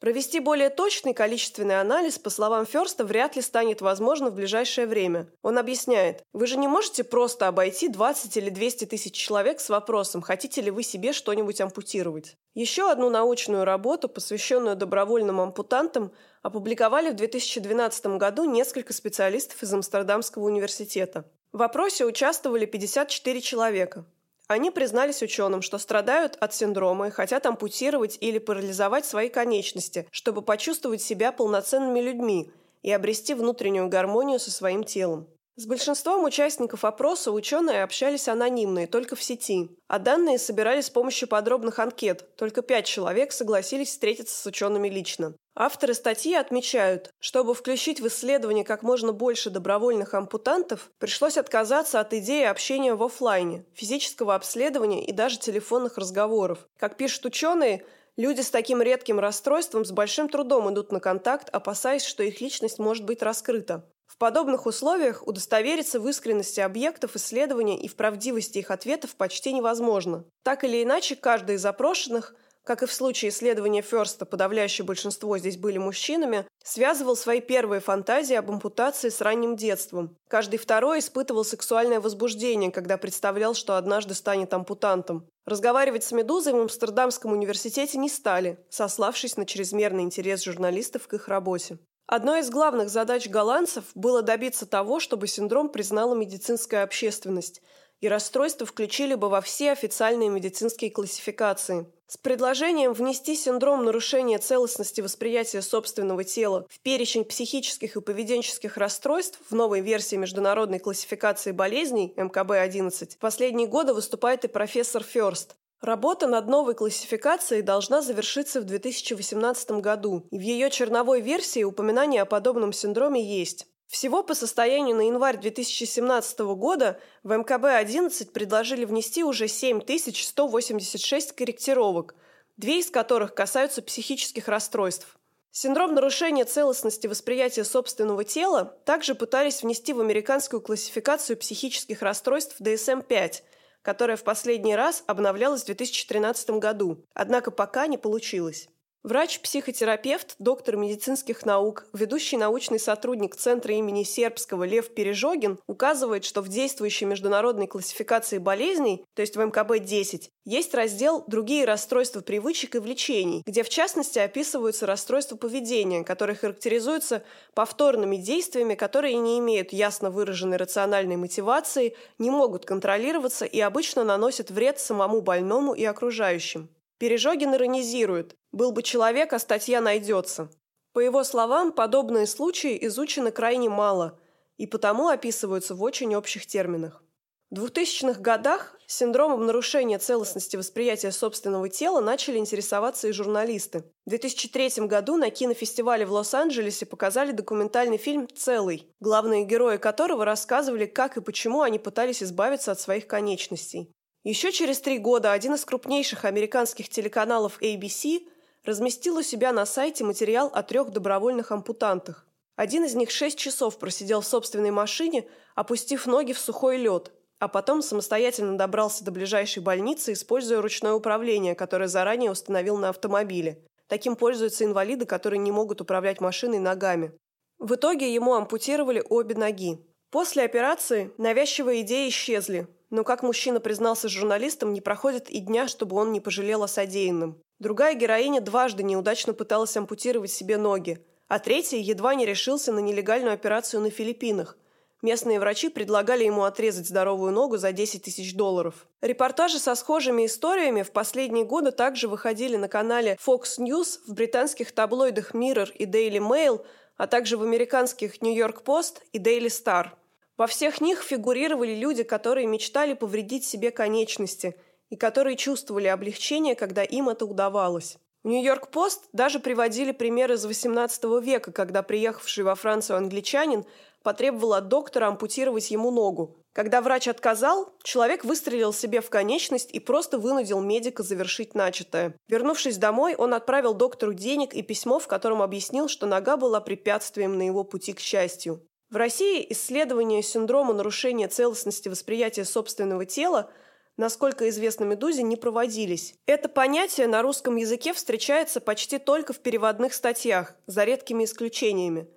Провести 0.00 0.38
более 0.38 0.70
точный 0.70 1.12
количественный 1.12 1.80
анализ, 1.80 2.20
по 2.20 2.30
словам 2.30 2.66
Ферста, 2.66 3.04
вряд 3.04 3.34
ли 3.34 3.42
станет 3.42 3.80
возможно 3.80 4.30
в 4.30 4.34
ближайшее 4.34 4.86
время. 4.86 5.28
Он 5.42 5.58
объясняет, 5.58 6.22
вы 6.32 6.46
же 6.46 6.56
не 6.56 6.68
можете 6.68 7.02
просто 7.02 7.48
обойти 7.48 7.88
20 7.88 8.36
или 8.36 8.48
200 8.48 8.84
тысяч 8.84 9.12
человек 9.12 9.58
с 9.58 9.68
вопросом, 9.68 10.22
хотите 10.22 10.60
ли 10.60 10.70
вы 10.70 10.84
себе 10.84 11.12
что-нибудь 11.12 11.60
ампутировать. 11.60 12.36
Еще 12.54 12.88
одну 12.88 13.10
научную 13.10 13.64
работу, 13.64 14.08
посвященную 14.08 14.76
добровольным 14.76 15.40
ампутантам, 15.40 16.12
опубликовали 16.42 17.10
в 17.10 17.16
2012 17.16 18.06
году 18.18 18.44
несколько 18.44 18.92
специалистов 18.92 19.62
из 19.62 19.72
Амстердамского 19.72 20.44
университета. 20.44 21.24
В 21.52 21.62
опросе 21.62 22.04
участвовали 22.04 22.66
54 22.66 23.40
человека. 23.40 24.04
Они 24.48 24.70
признались 24.70 25.22
ученым, 25.22 25.60
что 25.60 25.76
страдают 25.78 26.36
от 26.40 26.54
синдрома 26.54 27.08
и 27.08 27.10
хотят 27.10 27.44
ампутировать 27.44 28.16
или 28.20 28.38
парализовать 28.38 29.04
свои 29.04 29.28
конечности, 29.28 30.06
чтобы 30.10 30.40
почувствовать 30.40 31.02
себя 31.02 31.32
полноценными 31.32 32.00
людьми 32.00 32.50
и 32.82 32.90
обрести 32.90 33.34
внутреннюю 33.34 33.88
гармонию 33.88 34.38
со 34.38 34.50
своим 34.50 34.84
телом. 34.84 35.28
С 35.58 35.66
большинством 35.66 36.22
участников 36.22 36.84
опроса 36.84 37.32
ученые 37.32 37.82
общались 37.82 38.28
анонимно 38.28 38.84
и 38.84 38.86
только 38.86 39.16
в 39.16 39.22
сети, 39.24 39.76
а 39.88 39.98
данные 39.98 40.38
собирались 40.38 40.86
с 40.86 40.90
помощью 40.90 41.26
подробных 41.26 41.80
анкет. 41.80 42.36
Только 42.36 42.62
пять 42.62 42.86
человек 42.86 43.32
согласились 43.32 43.88
встретиться 43.88 44.40
с 44.40 44.46
учеными 44.46 44.88
лично. 44.88 45.34
Авторы 45.56 45.94
статьи 45.94 46.32
отмечают, 46.32 47.10
чтобы 47.18 47.54
включить 47.54 47.98
в 47.98 48.06
исследование 48.06 48.64
как 48.64 48.84
можно 48.84 49.12
больше 49.12 49.50
добровольных 49.50 50.14
ампутантов, 50.14 50.92
пришлось 51.00 51.36
отказаться 51.36 51.98
от 51.98 52.14
идеи 52.14 52.44
общения 52.44 52.94
в 52.94 53.02
офлайне, 53.02 53.64
физического 53.74 54.36
обследования 54.36 55.04
и 55.04 55.10
даже 55.10 55.40
телефонных 55.40 55.98
разговоров. 55.98 56.68
Как 56.78 56.96
пишут 56.96 57.24
ученые, 57.24 57.84
Люди 58.16 58.40
с 58.40 58.50
таким 58.50 58.82
редким 58.82 59.20
расстройством 59.20 59.84
с 59.84 59.92
большим 59.92 60.28
трудом 60.28 60.68
идут 60.72 60.90
на 60.90 60.98
контакт, 60.98 61.48
опасаясь, 61.50 62.04
что 62.04 62.24
их 62.24 62.40
личность 62.40 62.80
может 62.80 63.04
быть 63.04 63.22
раскрыта. 63.22 63.84
Подобных 64.18 64.66
условиях 64.66 65.26
удостовериться 65.26 66.00
в 66.00 66.08
искренности 66.08 66.60
объектов 66.60 67.16
исследования 67.16 67.78
и 67.78 67.88
в 67.88 67.96
правдивости 67.96 68.58
их 68.58 68.70
ответов 68.70 69.14
почти 69.14 69.52
невозможно. 69.52 70.24
Так 70.42 70.64
или 70.64 70.82
иначе, 70.82 71.16
каждый 71.16 71.56
из 71.56 71.62
запрошенных– 71.62 72.34
как 72.68 72.82
и 72.82 72.86
в 72.86 72.92
случае 72.92 73.30
исследования 73.30 73.80
Ферста, 73.80 74.26
подавляющее 74.26 74.84
большинство 74.84 75.38
здесь 75.38 75.56
были 75.56 75.78
мужчинами, 75.78 76.46
связывал 76.62 77.16
свои 77.16 77.40
первые 77.40 77.80
фантазии 77.80 78.34
об 78.34 78.50
ампутации 78.50 79.08
с 79.08 79.22
ранним 79.22 79.56
детством. 79.56 80.18
Каждый 80.28 80.58
второй 80.58 80.98
испытывал 80.98 81.46
сексуальное 81.46 81.98
возбуждение, 81.98 82.70
когда 82.70 82.98
представлял, 82.98 83.54
что 83.54 83.78
однажды 83.78 84.12
станет 84.12 84.52
ампутантом. 84.52 85.26
Разговаривать 85.46 86.04
с 86.04 86.12
«Медузой» 86.12 86.52
в 86.52 86.60
Амстердамском 86.60 87.32
университете 87.32 87.96
не 87.96 88.10
стали, 88.10 88.58
сославшись 88.68 89.38
на 89.38 89.46
чрезмерный 89.46 90.02
интерес 90.02 90.44
журналистов 90.44 91.08
к 91.08 91.14
их 91.14 91.28
работе. 91.28 91.78
Одной 92.08 92.40
из 92.40 92.50
главных 92.50 92.88
задач 92.88 93.28
голландцев 93.28 93.84
было 93.94 94.22
добиться 94.22 94.66
того, 94.66 94.98
чтобы 94.98 95.28
синдром 95.28 95.68
признала 95.68 96.14
медицинская 96.14 96.82
общественность, 96.82 97.62
и 98.00 98.08
расстройство 98.08 98.66
включили 98.66 99.14
бы 99.14 99.28
во 99.28 99.40
все 99.40 99.70
официальные 99.70 100.30
медицинские 100.30 100.90
классификации– 100.90 101.86
с 102.10 102.16
предложением 102.16 102.94
внести 102.94 103.36
синдром 103.36 103.84
нарушения 103.84 104.38
целостности 104.38 105.02
восприятия 105.02 105.60
собственного 105.60 106.24
тела 106.24 106.66
в 106.70 106.80
перечень 106.80 107.22
психических 107.22 107.96
и 107.96 108.00
поведенческих 108.00 108.78
расстройств 108.78 109.38
в 109.50 109.54
новой 109.54 109.82
версии 109.82 110.16
международной 110.16 110.78
классификации 110.78 111.52
болезней 111.52 112.14
МКБ-11 112.16 113.16
в 113.16 113.18
последние 113.18 113.68
годы 113.68 113.92
выступает 113.92 114.46
и 114.46 114.48
профессор 114.48 115.02
Ферст. 115.02 115.54
Работа 115.80 116.26
над 116.26 116.48
новой 116.48 116.74
классификацией 116.74 117.62
должна 117.62 118.02
завершиться 118.02 118.60
в 118.60 118.64
2018 118.64 119.70
году, 119.72 120.26
и 120.32 120.38
в 120.38 120.40
ее 120.40 120.70
черновой 120.70 121.20
версии 121.20 121.62
упоминание 121.62 122.22
о 122.22 122.26
подобном 122.26 122.72
синдроме 122.72 123.22
есть. 123.22 123.66
Всего 123.86 124.24
по 124.24 124.34
состоянию 124.34 124.96
на 124.96 125.06
январь 125.06 125.38
2017 125.38 126.40
года 126.40 126.98
в 127.22 127.32
МКБ-11 127.32 128.32
предложили 128.32 128.84
внести 128.84 129.22
уже 129.22 129.46
7186 129.46 131.32
корректировок, 131.32 132.16
две 132.56 132.80
из 132.80 132.90
которых 132.90 133.34
касаются 133.34 133.80
психических 133.80 134.48
расстройств. 134.48 135.16
Синдром 135.52 135.94
нарушения 135.94 136.44
целостности 136.44 137.06
восприятия 137.06 137.64
собственного 137.64 138.24
тела 138.24 138.76
также 138.84 139.14
пытались 139.14 139.62
внести 139.62 139.92
в 139.92 140.00
американскую 140.00 140.60
классификацию 140.60 141.36
психических 141.36 142.02
расстройств 142.02 142.60
DSM-5, 142.60 143.42
которая 143.88 144.18
в 144.18 144.22
последний 144.22 144.76
раз 144.76 145.02
обновлялась 145.06 145.62
в 145.62 145.64
2013 145.64 146.50
году, 146.50 147.06
однако 147.14 147.50
пока 147.50 147.86
не 147.86 147.96
получилось. 147.96 148.68
Врач-психотерапевт, 149.04 150.34
доктор 150.40 150.76
медицинских 150.76 151.46
наук, 151.46 151.86
ведущий 151.92 152.36
научный 152.36 152.80
сотрудник 152.80 153.36
Центра 153.36 153.72
имени 153.72 154.02
Сербского 154.02 154.64
Лев 154.64 154.92
Пережогин 154.92 155.60
указывает, 155.68 156.24
что 156.24 156.42
в 156.42 156.48
действующей 156.48 157.06
международной 157.06 157.68
классификации 157.68 158.38
болезней, 158.38 159.04
то 159.14 159.22
есть 159.22 159.36
в 159.36 159.40
МКБ-10, 159.40 160.30
есть 160.44 160.74
раздел 160.74 161.22
«Другие 161.28 161.64
расстройства 161.64 162.22
привычек 162.22 162.74
и 162.74 162.80
влечений», 162.80 163.42
где 163.46 163.62
в 163.62 163.68
частности 163.68 164.18
описываются 164.18 164.84
расстройства 164.84 165.36
поведения, 165.36 166.02
которые 166.02 166.34
характеризуются 166.34 167.22
повторными 167.54 168.16
действиями, 168.16 168.74
которые 168.74 169.14
не 169.14 169.38
имеют 169.38 169.72
ясно 169.72 170.10
выраженной 170.10 170.56
рациональной 170.56 171.16
мотивации, 171.16 171.94
не 172.18 172.30
могут 172.30 172.66
контролироваться 172.66 173.44
и 173.44 173.60
обычно 173.60 174.02
наносят 174.02 174.50
вред 174.50 174.80
самому 174.80 175.20
больному 175.20 175.72
и 175.72 175.84
окружающим. 175.84 176.68
Пережогин 176.98 177.54
иронизирует. 177.54 178.36
Был 178.52 178.72
бы 178.72 178.82
человек, 178.82 179.32
а 179.32 179.38
статья 179.38 179.80
найдется. 179.80 180.50
По 180.92 181.00
его 181.00 181.22
словам, 181.22 181.72
подобные 181.72 182.26
случаи 182.26 182.76
изучены 182.86 183.30
крайне 183.30 183.68
мало 183.68 184.18
и 184.56 184.66
потому 184.66 185.08
описываются 185.08 185.76
в 185.76 185.82
очень 185.82 186.14
общих 186.16 186.46
терминах. 186.46 187.02
В 187.50 187.64
2000-х 187.64 188.20
годах 188.20 188.76
синдромом 188.86 189.46
нарушения 189.46 189.98
целостности 189.98 190.56
восприятия 190.56 191.12
собственного 191.12 191.70
тела 191.70 192.00
начали 192.00 192.36
интересоваться 192.36 193.08
и 193.08 193.12
журналисты. 193.12 193.84
В 194.04 194.10
2003 194.10 194.86
году 194.86 195.16
на 195.16 195.30
кинофестивале 195.30 196.04
в 196.04 196.12
Лос-Анджелесе 196.12 196.84
показали 196.84 197.32
документальный 197.32 197.96
фильм 197.96 198.28
«Целый», 198.36 198.92
главные 199.00 199.44
герои 199.44 199.78
которого 199.78 200.26
рассказывали, 200.26 200.84
как 200.84 201.16
и 201.16 201.22
почему 201.22 201.62
они 201.62 201.78
пытались 201.78 202.22
избавиться 202.22 202.72
от 202.72 202.80
своих 202.80 203.06
конечностей. 203.06 203.94
Еще 204.24 204.52
через 204.52 204.80
три 204.80 204.98
года 204.98 205.32
один 205.32 205.54
из 205.54 205.64
крупнейших 205.64 206.24
американских 206.24 206.88
телеканалов 206.88 207.60
ABC 207.62 208.28
разместил 208.64 209.18
у 209.18 209.22
себя 209.22 209.52
на 209.52 209.64
сайте 209.64 210.04
материал 210.04 210.50
о 210.52 210.62
трех 210.62 210.90
добровольных 210.90 211.52
ампутантах. 211.52 212.26
Один 212.56 212.84
из 212.84 212.94
них 212.94 213.10
шесть 213.10 213.38
часов 213.38 213.78
просидел 213.78 214.20
в 214.20 214.26
собственной 214.26 214.72
машине, 214.72 215.28
опустив 215.54 216.06
ноги 216.06 216.32
в 216.32 216.40
сухой 216.40 216.76
лед, 216.76 217.12
а 217.38 217.46
потом 217.46 217.82
самостоятельно 217.82 218.58
добрался 218.58 219.04
до 219.04 219.12
ближайшей 219.12 219.62
больницы, 219.62 220.12
используя 220.12 220.60
ручное 220.60 220.92
управление, 220.92 221.54
которое 221.54 221.86
заранее 221.86 222.32
установил 222.32 222.76
на 222.76 222.88
автомобиле. 222.88 223.64
Таким 223.86 224.16
пользуются 224.16 224.64
инвалиды, 224.64 225.06
которые 225.06 225.38
не 225.38 225.52
могут 225.52 225.80
управлять 225.80 226.20
машиной 226.20 226.58
ногами. 226.58 227.12
В 227.58 227.76
итоге 227.76 228.12
ему 228.12 228.34
ампутировали 228.34 229.02
обе 229.08 229.36
ноги. 229.36 229.78
После 230.10 230.42
операции 230.42 231.12
навязчивые 231.16 231.82
идеи 231.82 232.08
исчезли, 232.08 232.66
но, 232.90 233.04
как 233.04 233.22
мужчина 233.22 233.60
признался 233.60 234.08
журналистам, 234.08 234.72
не 234.72 234.80
проходит 234.80 235.28
и 235.28 235.40
дня, 235.40 235.68
чтобы 235.68 235.96
он 235.96 236.12
не 236.12 236.20
пожалел 236.20 236.62
о 236.62 236.68
содеянном. 236.68 237.40
Другая 237.58 237.94
героиня 237.94 238.40
дважды 238.40 238.82
неудачно 238.82 239.34
пыталась 239.34 239.76
ампутировать 239.76 240.30
себе 240.30 240.56
ноги, 240.56 241.04
а 241.26 241.38
третий 241.38 241.80
едва 241.80 242.14
не 242.14 242.24
решился 242.24 242.72
на 242.72 242.78
нелегальную 242.78 243.34
операцию 243.34 243.80
на 243.80 243.90
Филиппинах. 243.90 244.56
Местные 245.00 245.38
врачи 245.38 245.68
предлагали 245.68 246.24
ему 246.24 246.42
отрезать 246.42 246.88
здоровую 246.88 247.32
ногу 247.32 247.56
за 247.56 247.70
10 247.70 248.02
тысяч 248.02 248.34
долларов. 248.34 248.88
Репортажи 249.00 249.58
со 249.60 249.76
схожими 249.76 250.26
историями 250.26 250.82
в 250.82 250.90
последние 250.90 251.44
годы 251.44 251.70
также 251.70 252.08
выходили 252.08 252.56
на 252.56 252.68
канале 252.68 253.16
Fox 253.24 253.58
News, 253.58 254.00
в 254.06 254.14
британских 254.14 254.72
таблоидах 254.72 255.34
Mirror 255.34 255.72
и 255.72 255.84
Daily 255.84 256.18
Mail, 256.18 256.64
а 256.96 257.06
также 257.06 257.36
в 257.36 257.42
американских 257.42 258.22
«Нью-Йорк 258.22 258.62
Пост» 258.62 259.02
и 259.12 259.18
«Дейли 259.18 259.48
Стар». 259.48 259.97
Во 260.38 260.46
всех 260.46 260.80
них 260.80 261.02
фигурировали 261.02 261.74
люди, 261.74 262.04
которые 262.04 262.46
мечтали 262.46 262.94
повредить 262.94 263.44
себе 263.44 263.72
конечности 263.72 264.54
и 264.88 264.96
которые 264.96 265.36
чувствовали 265.36 265.88
облегчение, 265.88 266.54
когда 266.54 266.84
им 266.84 267.08
это 267.08 267.26
удавалось. 267.26 267.98
В 268.22 268.28
«Нью-Йорк 268.28 268.70
Пост» 268.70 269.08
даже 269.12 269.40
приводили 269.40 269.90
примеры 269.90 270.34
из 270.34 270.46
XVIII 270.46 271.20
века, 271.20 271.50
когда 271.50 271.82
приехавший 271.82 272.44
во 272.44 272.54
Францию 272.54 272.98
англичанин 272.98 273.64
потребовал 274.02 274.54
от 274.54 274.68
доктора 274.68 275.08
ампутировать 275.08 275.70
ему 275.72 275.90
ногу. 275.90 276.36
Когда 276.52 276.80
врач 276.80 277.08
отказал, 277.08 277.72
человек 277.82 278.24
выстрелил 278.24 278.72
себе 278.72 279.00
в 279.00 279.10
конечность 279.10 279.70
и 279.72 279.80
просто 279.80 280.18
вынудил 280.18 280.60
медика 280.60 281.02
завершить 281.02 281.54
начатое. 281.54 282.14
Вернувшись 282.28 282.78
домой, 282.78 283.14
он 283.16 283.34
отправил 283.34 283.74
доктору 283.74 284.14
денег 284.14 284.54
и 284.54 284.62
письмо, 284.62 284.98
в 284.98 285.08
котором 285.08 285.42
объяснил, 285.42 285.88
что 285.88 286.06
нога 286.06 286.36
была 286.36 286.60
препятствием 286.60 287.36
на 287.38 287.42
его 287.42 287.64
пути 287.64 287.92
к 287.92 288.00
счастью. 288.00 288.62
В 288.90 288.96
России 288.96 289.46
исследования 289.50 290.22
синдрома 290.22 290.72
нарушения 290.72 291.28
целостности 291.28 291.88
восприятия 291.88 292.44
собственного 292.44 293.06
тела– 293.06 293.50
насколько 293.98 294.48
известно 294.48 294.84
«Медузе», 294.84 295.22
не 295.22 295.36
проводились. 295.36 296.14
Это 296.24 296.48
понятие 296.48 297.06
на 297.08 297.20
русском 297.20 297.56
языке 297.56 297.92
встречается 297.92 298.60
почти 298.62 298.98
только 298.98 299.34
в 299.34 299.40
переводных 299.40 299.92
статьях, 299.92 300.54
за 300.66 300.84
редкими 300.84 301.24
исключениями. 301.24 302.08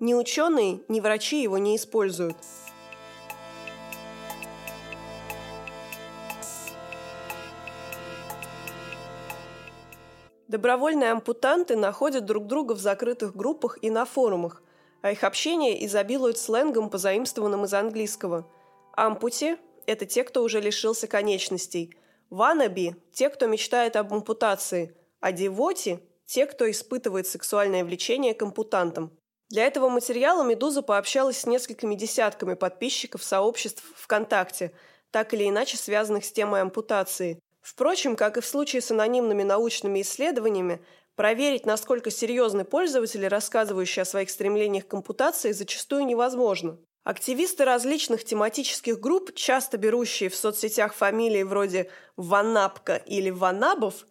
Ни 0.00 0.14
ученые, 0.14 0.80
ни 0.88 0.98
врачи 0.98 1.40
его 1.40 1.58
не 1.58 1.76
используют. 1.76 2.36
Добровольные 10.48 11.10
ампутанты 11.10 11.76
находят 11.76 12.24
друг 12.24 12.46
друга 12.46 12.72
в 12.72 12.78
закрытых 12.78 13.36
группах 13.36 13.78
и 13.82 13.90
на 13.90 14.04
форумах, 14.04 14.62
а 15.06 15.12
их 15.12 15.22
общение 15.22 15.86
изобилует 15.86 16.36
сленгом, 16.36 16.90
позаимствованным 16.90 17.64
из 17.64 17.72
английского. 17.74 18.50
Ампути 18.96 19.56
это 19.86 20.04
те, 20.04 20.24
кто 20.24 20.42
уже 20.42 20.60
лишился 20.60 21.06
конечностей. 21.06 21.94
Ванаби– 22.28 22.96
те, 23.12 23.28
кто 23.28 23.46
мечтает 23.46 23.94
об 23.94 24.12
ампутации, 24.12 24.96
а 25.20 25.30
девоти– 25.30 26.00
те, 26.26 26.44
кто 26.46 26.68
испытывает 26.68 27.28
сексуальное 27.28 27.84
влечение 27.84 28.34
к 28.34 28.42
ампутантам. 28.42 29.16
Для 29.48 29.64
этого 29.68 29.88
материала 29.90 30.42
«Медуза» 30.42 30.82
пообщалась 30.82 31.38
с 31.38 31.46
несколькими 31.46 31.94
десятками 31.94 32.54
подписчиков 32.54 33.22
сообществ 33.22 33.84
ВКонтакте, 33.94 34.72
так 35.12 35.32
или 35.34 35.48
иначе 35.48 35.76
связанных 35.76 36.24
с 36.24 36.32
темой 36.32 36.62
ампутации. 36.62 37.38
Впрочем, 37.62 38.16
как 38.16 38.38
и 38.38 38.40
в 38.40 38.46
случае 38.46 38.82
с 38.82 38.90
анонимными 38.90 39.44
научными 39.44 40.02
исследованиями, 40.02 40.84
проверить, 41.16 41.66
насколько 41.66 42.10
серьезны 42.10 42.64
пользователи, 42.64 43.26
рассказывающие 43.26 44.02
о 44.02 44.06
своих 44.06 44.30
стремлениях 44.30 44.86
к 44.86 44.94
ампутации, 44.94 45.52
зачастую 45.52 46.06
невозможно. 46.06 46.78
Активисты 47.02 47.64
различных 47.64 48.24
тематических 48.24 49.00
групп, 49.00 49.34
часто 49.34 49.78
берущие 49.78 50.28
в 50.28 50.36
соцсетях 50.36 50.92
фамилии 50.94 51.42
вроде 51.42 51.90
«Ванапка» 52.16 52.96
или 52.96 53.30
«Ванабов», 53.30 54.06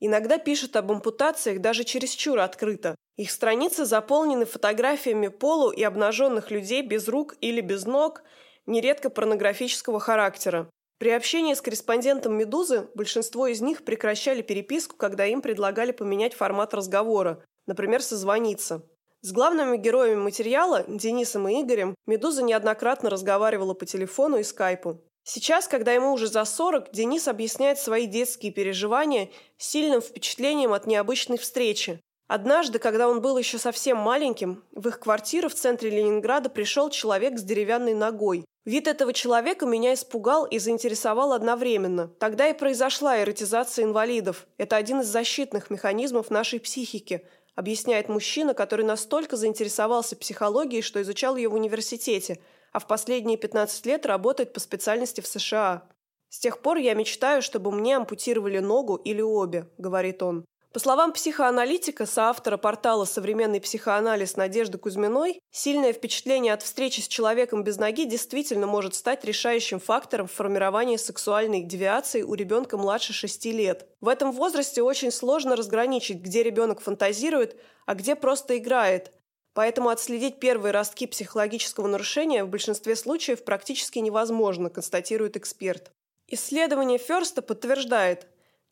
иногда 0.00 0.38
пишут 0.38 0.76
об 0.76 0.92
ампутациях 0.92 1.60
даже 1.60 1.84
чересчур 1.84 2.38
открыто. 2.38 2.94
Их 3.16 3.30
страницы 3.30 3.84
заполнены 3.84 4.44
фотографиями 4.44 5.28
полу 5.28 5.70
и 5.70 5.82
обнаженных 5.82 6.50
людей 6.50 6.82
без 6.82 7.08
рук 7.08 7.34
или 7.40 7.60
без 7.60 7.84
ног, 7.84 8.22
нередко 8.66 9.10
порнографического 9.10 9.98
характера. 9.98 10.70
При 10.98 11.10
общении 11.10 11.52
с 11.52 11.60
корреспондентом 11.60 12.34
«Медузы» 12.38 12.88
большинство 12.94 13.46
из 13.46 13.60
них 13.60 13.84
прекращали 13.84 14.40
переписку, 14.40 14.96
когда 14.96 15.26
им 15.26 15.42
предлагали 15.42 15.92
поменять 15.92 16.32
формат 16.32 16.72
разговора, 16.72 17.44
например, 17.66 18.02
созвониться. 18.02 18.82
С 19.20 19.32
главными 19.32 19.76
героями 19.76 20.20
материала, 20.20 20.84
Денисом 20.88 21.48
и 21.48 21.60
Игорем, 21.60 21.94
«Медуза» 22.06 22.42
неоднократно 22.42 23.10
разговаривала 23.10 23.74
по 23.74 23.84
телефону 23.84 24.38
и 24.38 24.42
скайпу. 24.42 25.02
Сейчас, 25.22 25.66
когда 25.66 25.92
ему 25.92 26.12
уже 26.12 26.28
за 26.28 26.44
40, 26.44 26.92
Денис 26.92 27.26
объясняет 27.28 27.78
свои 27.78 28.06
детские 28.06 28.52
переживания 28.52 29.28
сильным 29.58 30.00
впечатлением 30.00 30.72
от 30.72 30.86
необычной 30.86 31.36
встречи. 31.36 32.00
Однажды, 32.28 32.80
когда 32.80 33.08
он 33.08 33.20
был 33.20 33.38
еще 33.38 33.58
совсем 33.58 33.98
маленьким, 33.98 34.64
в 34.72 34.88
их 34.88 34.98
квартиру 34.98 35.48
в 35.48 35.54
центре 35.54 35.90
Ленинграда 35.90 36.50
пришел 36.50 36.90
человек 36.90 37.38
с 37.38 37.42
деревянной 37.42 37.94
ногой. 37.94 38.44
Вид 38.64 38.88
этого 38.88 39.12
человека 39.12 39.64
меня 39.64 39.94
испугал 39.94 40.44
и 40.44 40.58
заинтересовал 40.58 41.32
одновременно. 41.32 42.08
Тогда 42.18 42.48
и 42.48 42.52
произошла 42.52 43.22
эротизация 43.22 43.84
инвалидов. 43.84 44.48
Это 44.58 44.74
один 44.74 45.02
из 45.02 45.06
защитных 45.06 45.70
механизмов 45.70 46.30
нашей 46.30 46.58
психики, 46.58 47.24
объясняет 47.54 48.08
мужчина, 48.08 48.54
который 48.54 48.84
настолько 48.84 49.36
заинтересовался 49.36 50.16
психологией, 50.16 50.82
что 50.82 51.00
изучал 51.02 51.36
ее 51.36 51.48
в 51.48 51.54
университете, 51.54 52.40
а 52.72 52.80
в 52.80 52.88
последние 52.88 53.38
15 53.38 53.86
лет 53.86 54.04
работает 54.04 54.52
по 54.52 54.58
специальности 54.60 55.20
в 55.20 55.28
США. 55.28 55.88
«С 56.28 56.40
тех 56.40 56.60
пор 56.60 56.76
я 56.78 56.94
мечтаю, 56.94 57.42
чтобы 57.42 57.70
мне 57.70 57.96
ампутировали 57.96 58.58
ногу 58.58 58.96
или 58.96 59.22
обе»,– 59.22 59.70
говорит 59.78 60.22
он. 60.24 60.44
По 60.76 60.80
словам 60.80 61.14
психоаналитика, 61.14 62.04
соавтора 62.04 62.58
портала 62.58 63.06
«Современный 63.06 63.62
психоанализ» 63.62 64.36
Надежды 64.36 64.76
Кузьминой, 64.76 65.40
сильное 65.50 65.94
впечатление 65.94 66.52
от 66.52 66.62
встречи 66.62 67.00
с 67.00 67.08
человеком 67.08 67.64
без 67.64 67.78
ноги 67.78 68.04
действительно 68.04 68.66
может 68.66 68.94
стать 68.94 69.24
решающим 69.24 69.80
фактором 69.80 70.26
в 70.26 70.32
формировании 70.32 70.98
сексуальной 70.98 71.62
девиации 71.62 72.20
у 72.20 72.34
ребенка 72.34 72.76
младше 72.76 73.14
6 73.14 73.46
лет. 73.46 73.88
В 74.02 74.08
этом 74.08 74.32
возрасте 74.32 74.82
очень 74.82 75.12
сложно 75.12 75.56
разграничить, 75.56 76.18
где 76.18 76.42
ребенок 76.42 76.82
фантазирует, 76.82 77.58
а 77.86 77.94
где 77.94 78.14
просто 78.14 78.58
играет. 78.58 79.14
Поэтому 79.54 79.88
отследить 79.88 80.40
первые 80.40 80.72
ростки 80.72 81.06
психологического 81.06 81.86
нарушения 81.86 82.44
в 82.44 82.50
большинстве 82.50 82.96
случаев 82.96 83.46
практически 83.46 84.00
невозможно, 84.00 84.68
констатирует 84.68 85.38
эксперт. 85.38 85.90
Исследование 86.28 86.98
Ферста 86.98 87.40
подтверждает, 87.40 88.26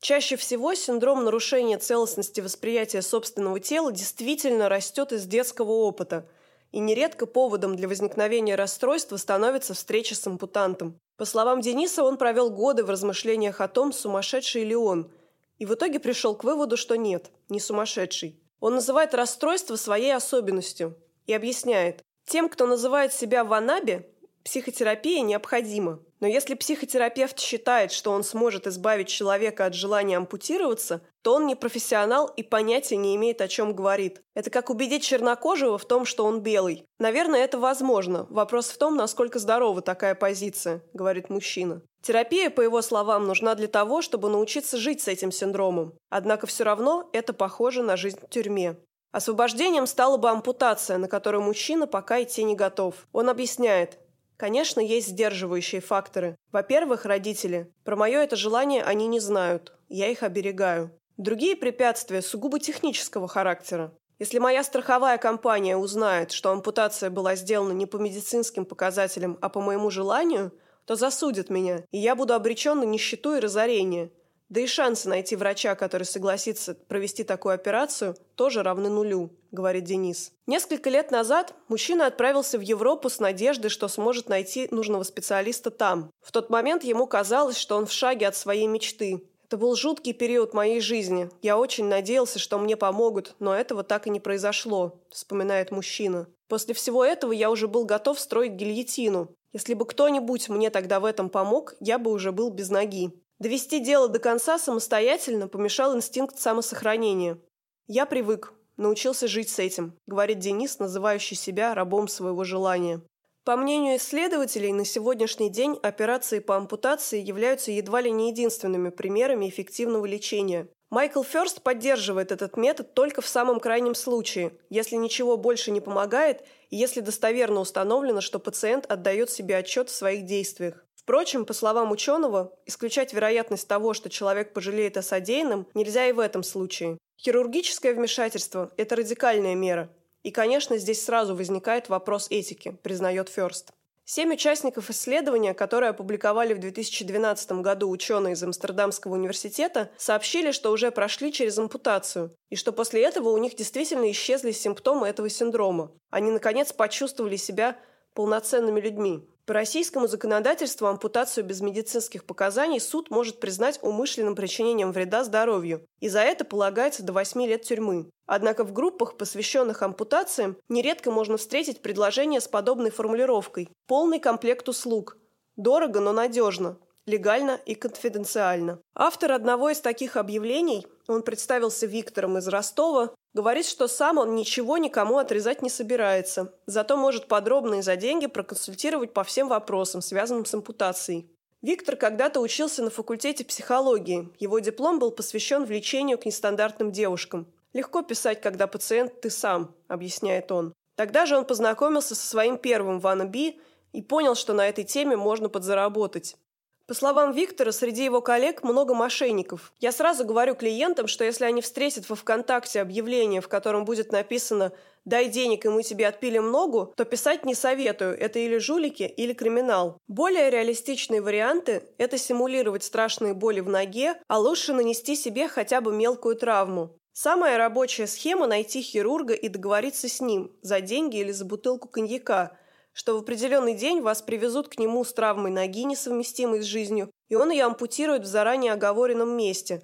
Чаще 0.04 0.36
всего 0.36 0.74
синдром 0.74 1.24
нарушения 1.24 1.78
целостности 1.78 2.42
восприятия 2.42 3.00
собственного 3.00 3.58
тела 3.58 3.90
действительно 3.90 4.68
растет 4.68 5.12
из 5.12 5.24
детского 5.24 5.70
опыта, 5.70 6.28
и 6.72 6.78
нередко 6.78 7.24
поводом 7.24 7.74
для 7.74 7.88
возникновения 7.88 8.54
расстройства 8.54 9.16
становится 9.16 9.72
встреча 9.72 10.14
с 10.14 10.26
ампутантом. 10.26 11.00
По 11.16 11.24
словам 11.24 11.62
Дениса, 11.62 12.04
он 12.04 12.18
провел 12.18 12.50
годы 12.50 12.84
в 12.84 12.90
размышлениях 12.90 13.62
о 13.62 13.68
том, 13.68 13.94
сумасшедший 13.94 14.64
ли 14.64 14.76
он, 14.76 15.10
и 15.56 15.64
в 15.64 15.72
итоге 15.72 15.98
пришел 15.98 16.34
к 16.34 16.44
выводу, 16.44 16.76
что 16.76 16.96
нет, 16.96 17.30
не 17.48 17.58
сумасшедший. 17.58 18.38
Он 18.60 18.74
называет 18.74 19.14
расстройство 19.14 19.76
своей 19.76 20.14
особенностью 20.14 20.98
и 21.24 21.32
объясняет, 21.32 22.02
тем, 22.26 22.50
кто 22.50 22.66
называет 22.66 23.14
себя 23.14 23.42
ванаби, 23.42 24.06
психотерапия 24.44 25.22
необходима. 25.22 26.00
Но 26.20 26.26
если 26.26 26.54
психотерапевт 26.54 27.38
считает, 27.38 27.92
что 27.92 28.10
он 28.10 28.24
сможет 28.24 28.66
избавить 28.66 29.08
человека 29.08 29.66
от 29.66 29.74
желания 29.74 30.16
ампутироваться, 30.16 31.02
то 31.22 31.34
он 31.34 31.46
не 31.46 31.54
профессионал 31.54 32.26
и 32.26 32.42
понятия 32.42 32.96
не 32.96 33.16
имеет, 33.16 33.40
о 33.40 33.48
чем 33.48 33.74
говорит. 33.74 34.22
Это 34.34 34.50
как 34.50 34.70
убедить 34.70 35.04
чернокожего 35.04 35.78
в 35.78 35.84
том, 35.84 36.04
что 36.04 36.24
он 36.24 36.40
белый. 36.40 36.84
Наверное, 36.98 37.44
это 37.44 37.58
возможно. 37.58 38.26
Вопрос 38.30 38.68
в 38.68 38.78
том, 38.78 38.96
насколько 38.96 39.38
здорова 39.38 39.80
такая 39.82 40.14
позиция, 40.14 40.82
говорит 40.92 41.30
мужчина. 41.30 41.82
Терапия, 42.02 42.50
по 42.50 42.60
его 42.60 42.82
словам, 42.82 43.26
нужна 43.26 43.54
для 43.54 43.68
того, 43.68 44.02
чтобы 44.02 44.28
научиться 44.28 44.76
жить 44.76 45.00
с 45.00 45.08
этим 45.08 45.32
синдромом. 45.32 45.94
Однако 46.10 46.46
все 46.46 46.64
равно 46.64 47.08
это 47.12 47.32
похоже 47.32 47.82
на 47.82 47.96
жизнь 47.96 48.18
в 48.20 48.28
тюрьме. 48.28 48.76
Освобождением 49.14 49.86
стала 49.86 50.16
бы 50.16 50.28
ампутация, 50.28 50.98
на 50.98 51.06
которую 51.06 51.42
мужчина 51.42 51.86
пока 51.86 52.20
идти 52.22 52.42
не 52.42 52.56
готов. 52.56 53.06
Он 53.12 53.30
объясняет, 53.30 54.00
Конечно, 54.36 54.80
есть 54.80 55.08
сдерживающие 55.08 55.80
факторы. 55.80 56.36
Во-первых, 56.50 57.04
родители. 57.04 57.72
Про 57.84 57.96
мое 57.96 58.20
это 58.20 58.36
желание 58.36 58.82
они 58.82 59.06
не 59.06 59.20
знают. 59.20 59.72
Я 59.88 60.08
их 60.08 60.22
оберегаю. 60.22 60.90
Другие 61.16 61.54
препятствия 61.54 62.22
сугубо 62.22 62.58
технического 62.58 63.28
характера. 63.28 63.92
Если 64.18 64.38
моя 64.38 64.64
страховая 64.64 65.18
компания 65.18 65.76
узнает, 65.76 66.32
что 66.32 66.50
ампутация 66.50 67.10
была 67.10 67.36
сделана 67.36 67.72
не 67.72 67.86
по 67.86 67.96
медицинским 67.96 68.64
показателям, 68.64 69.38
а 69.40 69.48
по 69.48 69.60
моему 69.60 69.90
желанию, 69.90 70.52
то 70.84 70.96
засудят 70.96 71.50
меня, 71.50 71.84
и 71.90 71.98
я 71.98 72.14
буду 72.14 72.34
обречен 72.34 72.78
на 72.78 72.84
нищету 72.84 73.36
и 73.36 73.40
разорение– 73.40 74.10
да 74.48 74.60
и 74.60 74.66
шансы 74.66 75.08
найти 75.08 75.36
врача, 75.36 75.74
который 75.74 76.04
согласится 76.04 76.74
провести 76.74 77.24
такую 77.24 77.54
операцию, 77.54 78.16
тоже 78.34 78.62
равны 78.62 78.88
нулю, 78.88 79.30
говорит 79.50 79.84
Денис. 79.84 80.32
Несколько 80.46 80.90
лет 80.90 81.10
назад 81.10 81.54
мужчина 81.68 82.06
отправился 82.06 82.58
в 82.58 82.60
Европу 82.60 83.08
с 83.08 83.20
надеждой, 83.20 83.68
что 83.68 83.88
сможет 83.88 84.28
найти 84.28 84.68
нужного 84.70 85.02
специалиста 85.02 85.70
там. 85.70 86.10
В 86.20 86.32
тот 86.32 86.50
момент 86.50 86.84
ему 86.84 87.06
казалось, 87.06 87.56
что 87.56 87.76
он 87.76 87.86
в 87.86 87.92
шаге 87.92 88.28
от 88.28 88.36
своей 88.36 88.66
мечты. 88.66 89.22
Это 89.46 89.58
был 89.58 89.76
жуткий 89.76 90.12
период 90.12 90.54
моей 90.54 90.80
жизни. 90.80 91.30
Я 91.42 91.58
очень 91.58 91.84
надеялся, 91.84 92.38
что 92.38 92.58
мне 92.58 92.76
помогут, 92.76 93.36
но 93.38 93.54
этого 93.54 93.84
так 93.84 94.06
и 94.06 94.10
не 94.10 94.18
произошло, 94.18 95.00
вспоминает 95.10 95.70
мужчина. 95.70 96.26
После 96.48 96.74
всего 96.74 97.04
этого 97.04 97.32
я 97.32 97.50
уже 97.50 97.68
был 97.68 97.84
готов 97.84 98.18
строить 98.18 98.52
гильотину. 98.52 99.34
Если 99.52 99.74
бы 99.74 99.86
кто-нибудь 99.86 100.48
мне 100.48 100.70
тогда 100.70 100.98
в 100.98 101.04
этом 101.04 101.30
помог, 101.30 101.74
я 101.78 101.98
бы 101.98 102.10
уже 102.10 102.32
был 102.32 102.50
без 102.50 102.70
ноги. 102.70 103.12
Довести 103.38 103.80
дело 103.80 104.08
до 104.08 104.18
конца 104.18 104.58
самостоятельно 104.58 105.48
помешал 105.48 105.96
инстинкт 105.96 106.38
самосохранения. 106.38 107.38
Я 107.86 108.06
привык. 108.06 108.52
научился 108.76 109.28
жить 109.28 109.50
с 109.50 109.58
этим, 109.58 109.98
говорит 110.06 110.38
Денис, 110.38 110.78
называющий 110.78 111.36
себя 111.36 111.74
рабом 111.74 112.08
своего 112.08 112.44
желания. 112.44 113.02
По 113.44 113.56
мнению 113.56 113.98
исследователей, 113.98 114.72
на 114.72 114.86
сегодняшний 114.86 115.50
день 115.50 115.78
операции 115.82 116.38
по 116.38 116.56
ампутации 116.56 117.20
являются 117.20 117.70
едва 117.70 118.00
ли 118.00 118.10
не 118.10 118.30
единственными 118.30 118.88
примерами 118.88 119.48
эффективного 119.48 120.06
лечения. 120.06 120.68
Майкл 120.88 121.22
Ферст 121.22 121.60
поддерживает 121.60 122.32
этот 122.32 122.56
метод 122.56 122.94
только 122.94 123.20
в 123.20 123.28
самом 123.28 123.60
крайнем 123.60 123.94
случае, 123.94 124.52
если 124.70 124.96
ничего 124.96 125.36
больше 125.36 125.72
не 125.72 125.80
помогает 125.80 126.42
и 126.70 126.76
если 126.76 127.00
достоверно 127.00 127.60
установлено, 127.60 128.20
что 128.20 128.38
пациент 128.38 128.86
отдает 128.86 129.28
себе 129.28 129.56
отчет 129.56 129.90
в 129.90 129.94
своих 129.94 130.24
действиях. 130.24 130.86
Впрочем, 131.04 131.44
по 131.44 131.52
словам 131.52 131.92
ученого, 131.92 132.54
исключать 132.64 133.12
вероятность 133.12 133.68
того, 133.68 133.92
что 133.92 134.08
человек 134.08 134.54
пожалеет 134.54 134.96
о 134.96 135.02
содеянном, 135.02 135.66
нельзя 135.74 136.06
и 136.06 136.12
в 136.12 136.18
этом 136.18 136.42
случае. 136.42 136.96
Хирургическое 137.20 137.92
вмешательство– 137.92 138.72
это 138.78 138.96
радикальная 138.96 139.54
мера, 139.54 139.90
и, 140.22 140.30
конечно, 140.30 140.78
здесь 140.78 141.04
сразу 141.04 141.36
возникает 141.36 141.90
вопрос 141.90 142.28
этики, 142.30 142.78
признает 142.82 143.28
Ферст. 143.28 143.72
Семь 144.06 144.32
участников 144.32 144.88
исследования, 144.88 145.52
которые 145.52 145.90
опубликовали 145.90 146.54
в 146.54 146.58
2012 146.60 147.52
году 147.60 147.90
ученые 147.90 148.32
из 148.32 148.42
Амстердамского 148.42 149.12
университета, 149.12 149.90
сообщили, 149.98 150.52
что 150.52 150.72
уже 150.72 150.90
прошли 150.90 151.30
через 151.32 151.58
ампутацию, 151.58 152.34
и 152.48 152.56
что 152.56 152.72
после 152.72 153.02
этого 153.02 153.28
у 153.28 153.36
них 153.36 153.56
действительно 153.56 154.10
исчезли 154.10 154.52
симптомы 154.52 155.06
этого 155.06 155.28
синдрома. 155.28 155.92
Они, 156.10 156.30
наконец, 156.30 156.72
почувствовали 156.72 157.36
себя 157.36 157.78
полноценными 158.14 158.80
людьми. 158.80 159.28
По 159.46 159.52
российскому 159.52 160.06
законодательству 160.06 160.86
ампутацию 160.86 161.44
без 161.44 161.60
медицинских 161.60 162.24
показаний 162.24 162.80
суд 162.80 163.10
может 163.10 163.40
признать 163.40 163.78
умышленным 163.82 164.34
причинением 164.34 164.90
вреда 164.90 165.22
здоровью, 165.22 165.84
и 166.00 166.08
за 166.08 166.20
это 166.20 166.46
полагается 166.46 167.02
до 167.02 167.12
8 167.12 167.42
лет 167.46 167.62
тюрьмы. 167.62 168.08
Однако 168.26 168.64
в 168.64 168.72
группах, 168.72 169.18
посвященных 169.18 169.82
ампутациям, 169.82 170.56
нередко 170.70 171.10
можно 171.10 171.36
встретить 171.36 171.82
предложение 171.82 172.40
с 172.40 172.48
подобной 172.48 172.90
формулировкой 172.90 173.68
«полный 173.86 174.18
комплект 174.18 174.66
услуг». 174.68 175.18
Дорого, 175.56 176.00
но 176.00 176.12
надежно 176.12 176.78
легально 177.06 177.60
и 177.66 177.74
конфиденциально. 177.74 178.80
Автор 178.94 179.32
одного 179.32 179.70
из 179.70 179.80
таких 179.80 180.16
объявлений, 180.16 180.86
он 181.06 181.22
представился 181.22 181.86
Виктором 181.86 182.38
из 182.38 182.48
Ростова, 182.48 183.14
говорит, 183.34 183.66
что 183.66 183.88
сам 183.88 184.18
он 184.18 184.34
ничего 184.34 184.78
никому 184.78 185.18
отрезать 185.18 185.62
не 185.62 185.70
собирается, 185.70 186.52
зато 186.66 186.96
может 186.96 187.28
подробно 187.28 187.76
и 187.76 187.82
за 187.82 187.96
деньги 187.96 188.26
проконсультировать 188.26 189.12
по 189.12 189.24
всем 189.24 189.48
вопросам, 189.48 190.02
связанным 190.02 190.44
с 190.44 190.54
ампутацией. 190.54 191.28
Виктор 191.62 191.96
когда-то 191.96 192.40
учился 192.40 192.82
на 192.82 192.90
факультете 192.90 193.42
психологии. 193.42 194.28
Его 194.38 194.58
диплом 194.58 194.98
был 194.98 195.10
посвящен 195.10 195.64
влечению 195.64 196.18
к 196.18 196.26
нестандартным 196.26 196.92
девушкам. 196.92 197.46
«Легко 197.72 198.02
писать, 198.02 198.40
когда 198.42 198.66
пациент 198.66 199.20
ты 199.22 199.30
сам»,– 199.30 199.74
объясняет 199.88 200.52
он. 200.52 200.74
Тогда 200.94 201.26
же 201.26 201.36
он 201.36 201.44
познакомился 201.44 202.14
со 202.14 202.26
своим 202.26 202.58
первым 202.58 203.00
ваннаби 203.00 203.58
и 203.92 204.02
понял, 204.02 204.34
что 204.34 204.52
на 204.52 204.68
этой 204.68 204.84
теме 204.84 205.16
можно 205.16 205.48
подзаработать. 205.48 206.36
По 206.86 206.92
словам 206.92 207.32
Виктора, 207.32 207.72
среди 207.72 208.04
его 208.04 208.20
коллег 208.20 208.62
много 208.62 208.92
мошенников. 208.92 209.72
Я 209.80 209.90
сразу 209.90 210.26
говорю 210.26 210.54
клиентам, 210.54 211.06
что 211.06 211.24
если 211.24 211.46
они 211.46 211.62
встретят 211.62 212.10
во 212.10 212.14
ВКонтакте 212.14 212.82
объявление, 212.82 213.40
в 213.40 213.48
котором 213.48 213.86
будет 213.86 214.12
написано 214.12 214.70
«дай 215.06 215.28
денег, 215.28 215.64
и 215.64 215.70
мы 215.70 215.82
тебе 215.82 216.06
отпилим 216.06 216.50
ногу», 216.50 216.92
то 216.94 217.06
писать 217.06 217.46
не 217.46 217.54
советую, 217.54 218.20
это 218.20 218.38
или 218.38 218.58
жулики, 218.58 219.04
или 219.04 219.32
криминал. 219.32 219.96
Более 220.08 220.50
реалистичные 220.50 221.22
варианты– 221.22 221.84
это 221.96 222.18
симулировать 222.18 222.84
страшные 222.84 223.32
боли 223.32 223.60
в 223.60 223.68
ноге, 223.70 224.16
а 224.28 224.38
лучше 224.38 224.74
нанести 224.74 225.16
себе 225.16 225.48
хотя 225.48 225.80
бы 225.80 225.90
мелкую 225.90 226.36
травму. 226.36 226.98
Самая 227.14 227.56
рабочая 227.56 228.06
схема– 228.06 228.46
найти 228.48 228.82
хирурга 228.82 229.32
и 229.32 229.48
договориться 229.48 230.06
с 230.06 230.20
ним 230.20 230.52
за 230.60 230.82
деньги 230.82 231.16
или 231.16 231.32
за 231.32 231.46
бутылку 231.46 231.88
коньяка– 231.88 232.58
что 232.94 233.14
в 233.14 233.18
определенный 233.18 233.74
день 233.74 234.00
вас 234.00 234.22
привезут 234.22 234.68
к 234.68 234.78
нему 234.78 235.04
с 235.04 235.12
травмой 235.12 235.50
ноги, 235.50 235.84
несовместимой 235.84 236.62
с 236.62 236.64
жизнью, 236.64 237.10
и 237.28 237.34
он 237.34 237.50
ее 237.50 237.64
ампутирует 237.64 238.22
в 238.22 238.26
заранее 238.26 238.72
оговоренном 238.72 239.36
месте. 239.36 239.82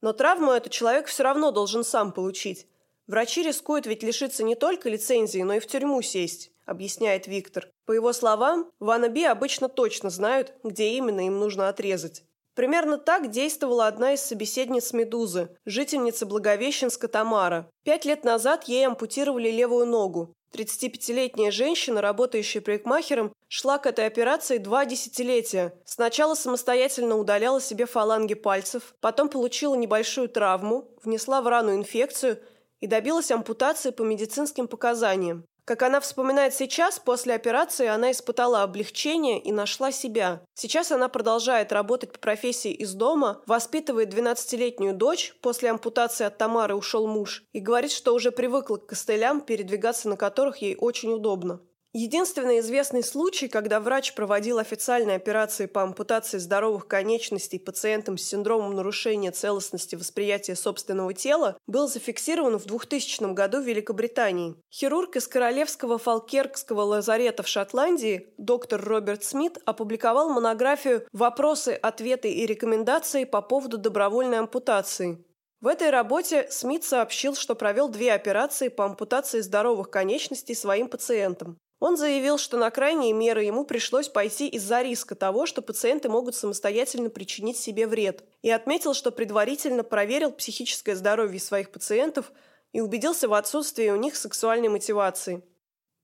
Но 0.00 0.14
травму 0.14 0.52
этот 0.52 0.72
человек 0.72 1.08
все 1.08 1.24
равно 1.24 1.50
должен 1.50 1.84
сам 1.84 2.12
получить. 2.12 2.66
Врачи 3.06 3.42
рискуют 3.42 3.86
ведь 3.86 4.02
лишиться 4.02 4.44
не 4.44 4.54
только 4.54 4.88
лицензии, 4.88 5.42
но 5.42 5.54
и 5.54 5.60
в 5.60 5.66
тюрьму 5.66 6.00
сесть, 6.00 6.52
объясняет 6.64 7.26
Виктор. 7.26 7.68
По 7.84 7.92
его 7.92 8.12
словам, 8.12 8.70
ванаби 8.78 9.24
обычно 9.24 9.68
точно 9.68 10.08
знают, 10.08 10.54
где 10.62 10.90
именно 10.90 11.26
им 11.26 11.38
нужно 11.38 11.68
отрезать. 11.68 12.22
Примерно 12.54 12.98
так 12.98 13.30
действовала 13.30 13.88
одна 13.88 14.14
из 14.14 14.20
собеседниц 14.20 14.92
«Медузы», 14.92 15.48
жительница 15.66 16.24
Благовещенска 16.24 17.08
Тамара. 17.08 17.68
Пять 17.82 18.04
лет 18.04 18.22
назад 18.22 18.64
ей 18.64 18.86
ампутировали 18.86 19.50
левую 19.50 19.86
ногу. 19.86 20.34
35-летняя 20.54 21.50
женщина, 21.50 22.00
работающая 22.00 22.60
парикмахером, 22.60 23.32
шла 23.48 23.78
к 23.78 23.86
этой 23.86 24.06
операции 24.06 24.58
два 24.58 24.84
десятилетия. 24.84 25.74
Сначала 25.84 26.34
самостоятельно 26.34 27.16
удаляла 27.16 27.60
себе 27.60 27.86
фаланги 27.86 28.34
пальцев, 28.34 28.94
потом 29.00 29.28
получила 29.28 29.74
небольшую 29.74 30.28
травму, 30.28 30.88
внесла 31.02 31.42
в 31.42 31.48
рану 31.48 31.74
инфекцию 31.74 32.38
и 32.80 32.86
добилась 32.86 33.30
ампутации 33.30 33.90
по 33.90 34.02
медицинским 34.02 34.68
показаниям. 34.68 35.44
Как 35.64 35.82
она 35.82 36.00
вспоминает 36.00 36.54
сейчас, 36.54 36.98
после 36.98 37.32
операции 37.34 37.86
она 37.86 38.10
испытала 38.10 38.62
облегчение 38.62 39.40
и 39.40 39.50
нашла 39.50 39.92
себя. 39.92 40.42
Сейчас 40.52 40.92
она 40.92 41.08
продолжает 41.08 41.72
работать 41.72 42.12
по 42.12 42.18
профессии 42.18 42.70
из 42.70 42.92
дома, 42.92 43.42
воспитывает 43.46 44.12
12-летнюю 44.12 44.94
дочь, 44.94 45.34
после 45.40 45.70
ампутации 45.70 46.24
от 46.24 46.36
Тамары 46.36 46.74
ушел 46.74 47.06
муж, 47.06 47.44
и 47.52 47.60
говорит, 47.60 47.92
что 47.92 48.14
уже 48.14 48.30
привыкла 48.30 48.76
к 48.76 48.86
костылям, 48.86 49.40
передвигаться 49.40 50.10
на 50.10 50.18
которых 50.18 50.58
ей 50.58 50.76
очень 50.78 51.12
удобно. 51.12 51.60
Единственный 51.96 52.58
известный 52.58 53.04
случай, 53.04 53.46
когда 53.46 53.78
врач 53.78 54.14
проводил 54.14 54.58
официальные 54.58 55.14
операции 55.14 55.66
по 55.66 55.84
ампутации 55.84 56.38
здоровых 56.38 56.88
конечностей 56.88 57.60
пациентам 57.60 58.18
с 58.18 58.24
синдромом 58.24 58.74
нарушения 58.74 59.30
целостности 59.30 59.94
восприятия 59.94 60.56
собственного 60.56 61.14
тела, 61.14 61.56
был 61.68 61.86
зафиксирован 61.86 62.58
в 62.58 62.64
2000 62.64 63.32
году 63.32 63.60
в 63.60 63.66
Великобритании. 63.68 64.56
Хирург 64.72 65.14
из 65.14 65.28
Королевского 65.28 65.98
фалкеркского 65.98 66.80
лазарета 66.80 67.44
в 67.44 67.46
Шотландии, 67.46 68.34
доктор 68.38 68.82
Роберт 68.82 69.22
Смит, 69.22 69.58
опубликовал 69.64 70.30
монографию 70.30 71.06
«Вопросы, 71.12 71.78
ответы 71.80 72.28
и 72.28 72.44
рекомендации 72.44 73.22
по 73.22 73.40
поводу 73.40 73.78
добровольной 73.78 74.40
ампутации». 74.40 75.24
В 75.60 75.68
этой 75.68 75.90
работе 75.90 76.48
Смит 76.50 76.82
сообщил, 76.82 77.36
что 77.36 77.54
провел 77.54 77.88
две 77.88 78.12
операции 78.12 78.66
по 78.66 78.84
ампутации 78.84 79.40
здоровых 79.42 79.90
конечностей 79.90 80.56
своим 80.56 80.88
пациентам. 80.88 81.56
Он 81.80 81.96
заявил, 81.96 82.38
что 82.38 82.56
на 82.56 82.70
крайние 82.70 83.12
меры 83.12 83.44
ему 83.44 83.64
пришлось 83.64 84.08
пойти 84.08 84.48
из-за 84.48 84.82
риска 84.82 85.14
того, 85.14 85.44
что 85.46 85.60
пациенты 85.60 86.08
могут 86.08 86.34
самостоятельно 86.34 87.10
причинить 87.10 87.58
себе 87.58 87.86
вред, 87.86 88.24
и 88.42 88.50
отметил, 88.50 88.94
что 88.94 89.10
предварительно 89.10 89.82
проверил 89.82 90.32
психическое 90.32 90.96
здоровье 90.96 91.40
своих 91.40 91.70
пациентов 91.70 92.32
и 92.72 92.80
убедился 92.80 93.28
в 93.28 93.34
отсутствии 93.34 93.90
у 93.90 93.96
них 93.96 94.16
сексуальной 94.16 94.68
мотивации. 94.68 95.42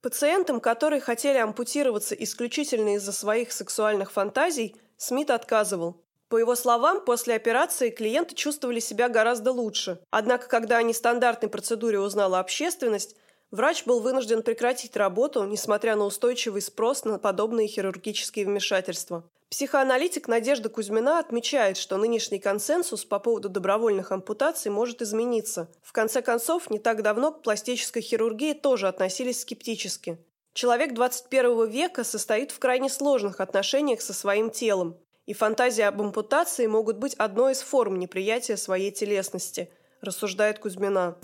Пациентам, 0.03 0.61
которые 0.61 1.01
хотели 1.01 1.39
ампутироваться 1.39 2.15
исключительно 2.15 2.97
из-за 2.97 3.13
своих 3.13 3.53
сексуальных 3.53 4.13
фантазий, 4.13 4.77
Смит 4.97 5.31
отказывал. 5.31 6.05
По 6.29 6.37
его 6.37 6.55
словам, 6.55 7.05
после 7.05 7.35
операции 7.35 7.91
клиенты 7.91 8.35
чувствовали 8.35 8.81
себя 8.81 9.09
гораздо 9.09 9.51
лучше. 9.51 9.99
Однако, 10.11 10.47
когда 10.47 10.77
о 10.77 10.83
нестандартной 10.83 11.49
процедуре 11.49 11.99
узнала 11.99 12.39
общественность, 12.39 13.17
Врач 13.51 13.85
был 13.85 14.01
вынужден 14.01 14.43
прекратить 14.43 14.97
работу, 14.97 15.45
несмотря 15.45 15.97
на 15.97 16.05
устойчивый 16.05 16.63
спрос 16.63 17.05
на 17.05 17.19
подобные 17.19 17.67
хирургические 17.67 18.47
вмешательства. 18.47 19.25
Психоаналитик 19.51 20.29
Надежда 20.29 20.69
Кузьмина 20.69 21.19
отмечает, 21.19 21.77
что 21.77 21.97
нынешний 21.97 22.39
консенсус 22.39 23.05
по 23.05 23.19
поводу 23.19 23.49
добровольных 23.49 24.13
ампутаций 24.13 24.71
может 24.71 25.03
измениться. 25.03 25.69
В 25.83 25.93
конце 25.93 26.23
концов, 26.23 26.71
не 26.71 26.79
так 26.79 27.03
давно 27.03 27.33
к 27.33 27.43
пластической 27.43 28.01
хирургии 28.01 28.53
тоже 28.53 28.87
относились 28.87 29.41
скептически. 29.41 30.19
Человек 30.53 30.95
21 30.95 31.69
века 31.69 32.05
состоит 32.05 32.53
в 32.53 32.61
крайне 32.61 32.89
сложных 32.89 33.41
отношениях 33.41 34.01
со 34.01 34.13
своим 34.13 34.51
телом, 34.51 34.97
и 35.27 35.33
фантазии 35.33 35.83
об 35.83 36.01
ампутации 36.01 36.69
могут 36.69 36.99
быть 36.99 37.15
одной 37.15 37.53
из 37.53 37.63
форм 37.63 37.99
неприятия 37.99 38.57
своей 38.57 38.93
телесности, 38.93 39.71
рассуждает 40.01 40.61
Кузьмина. 40.61 41.17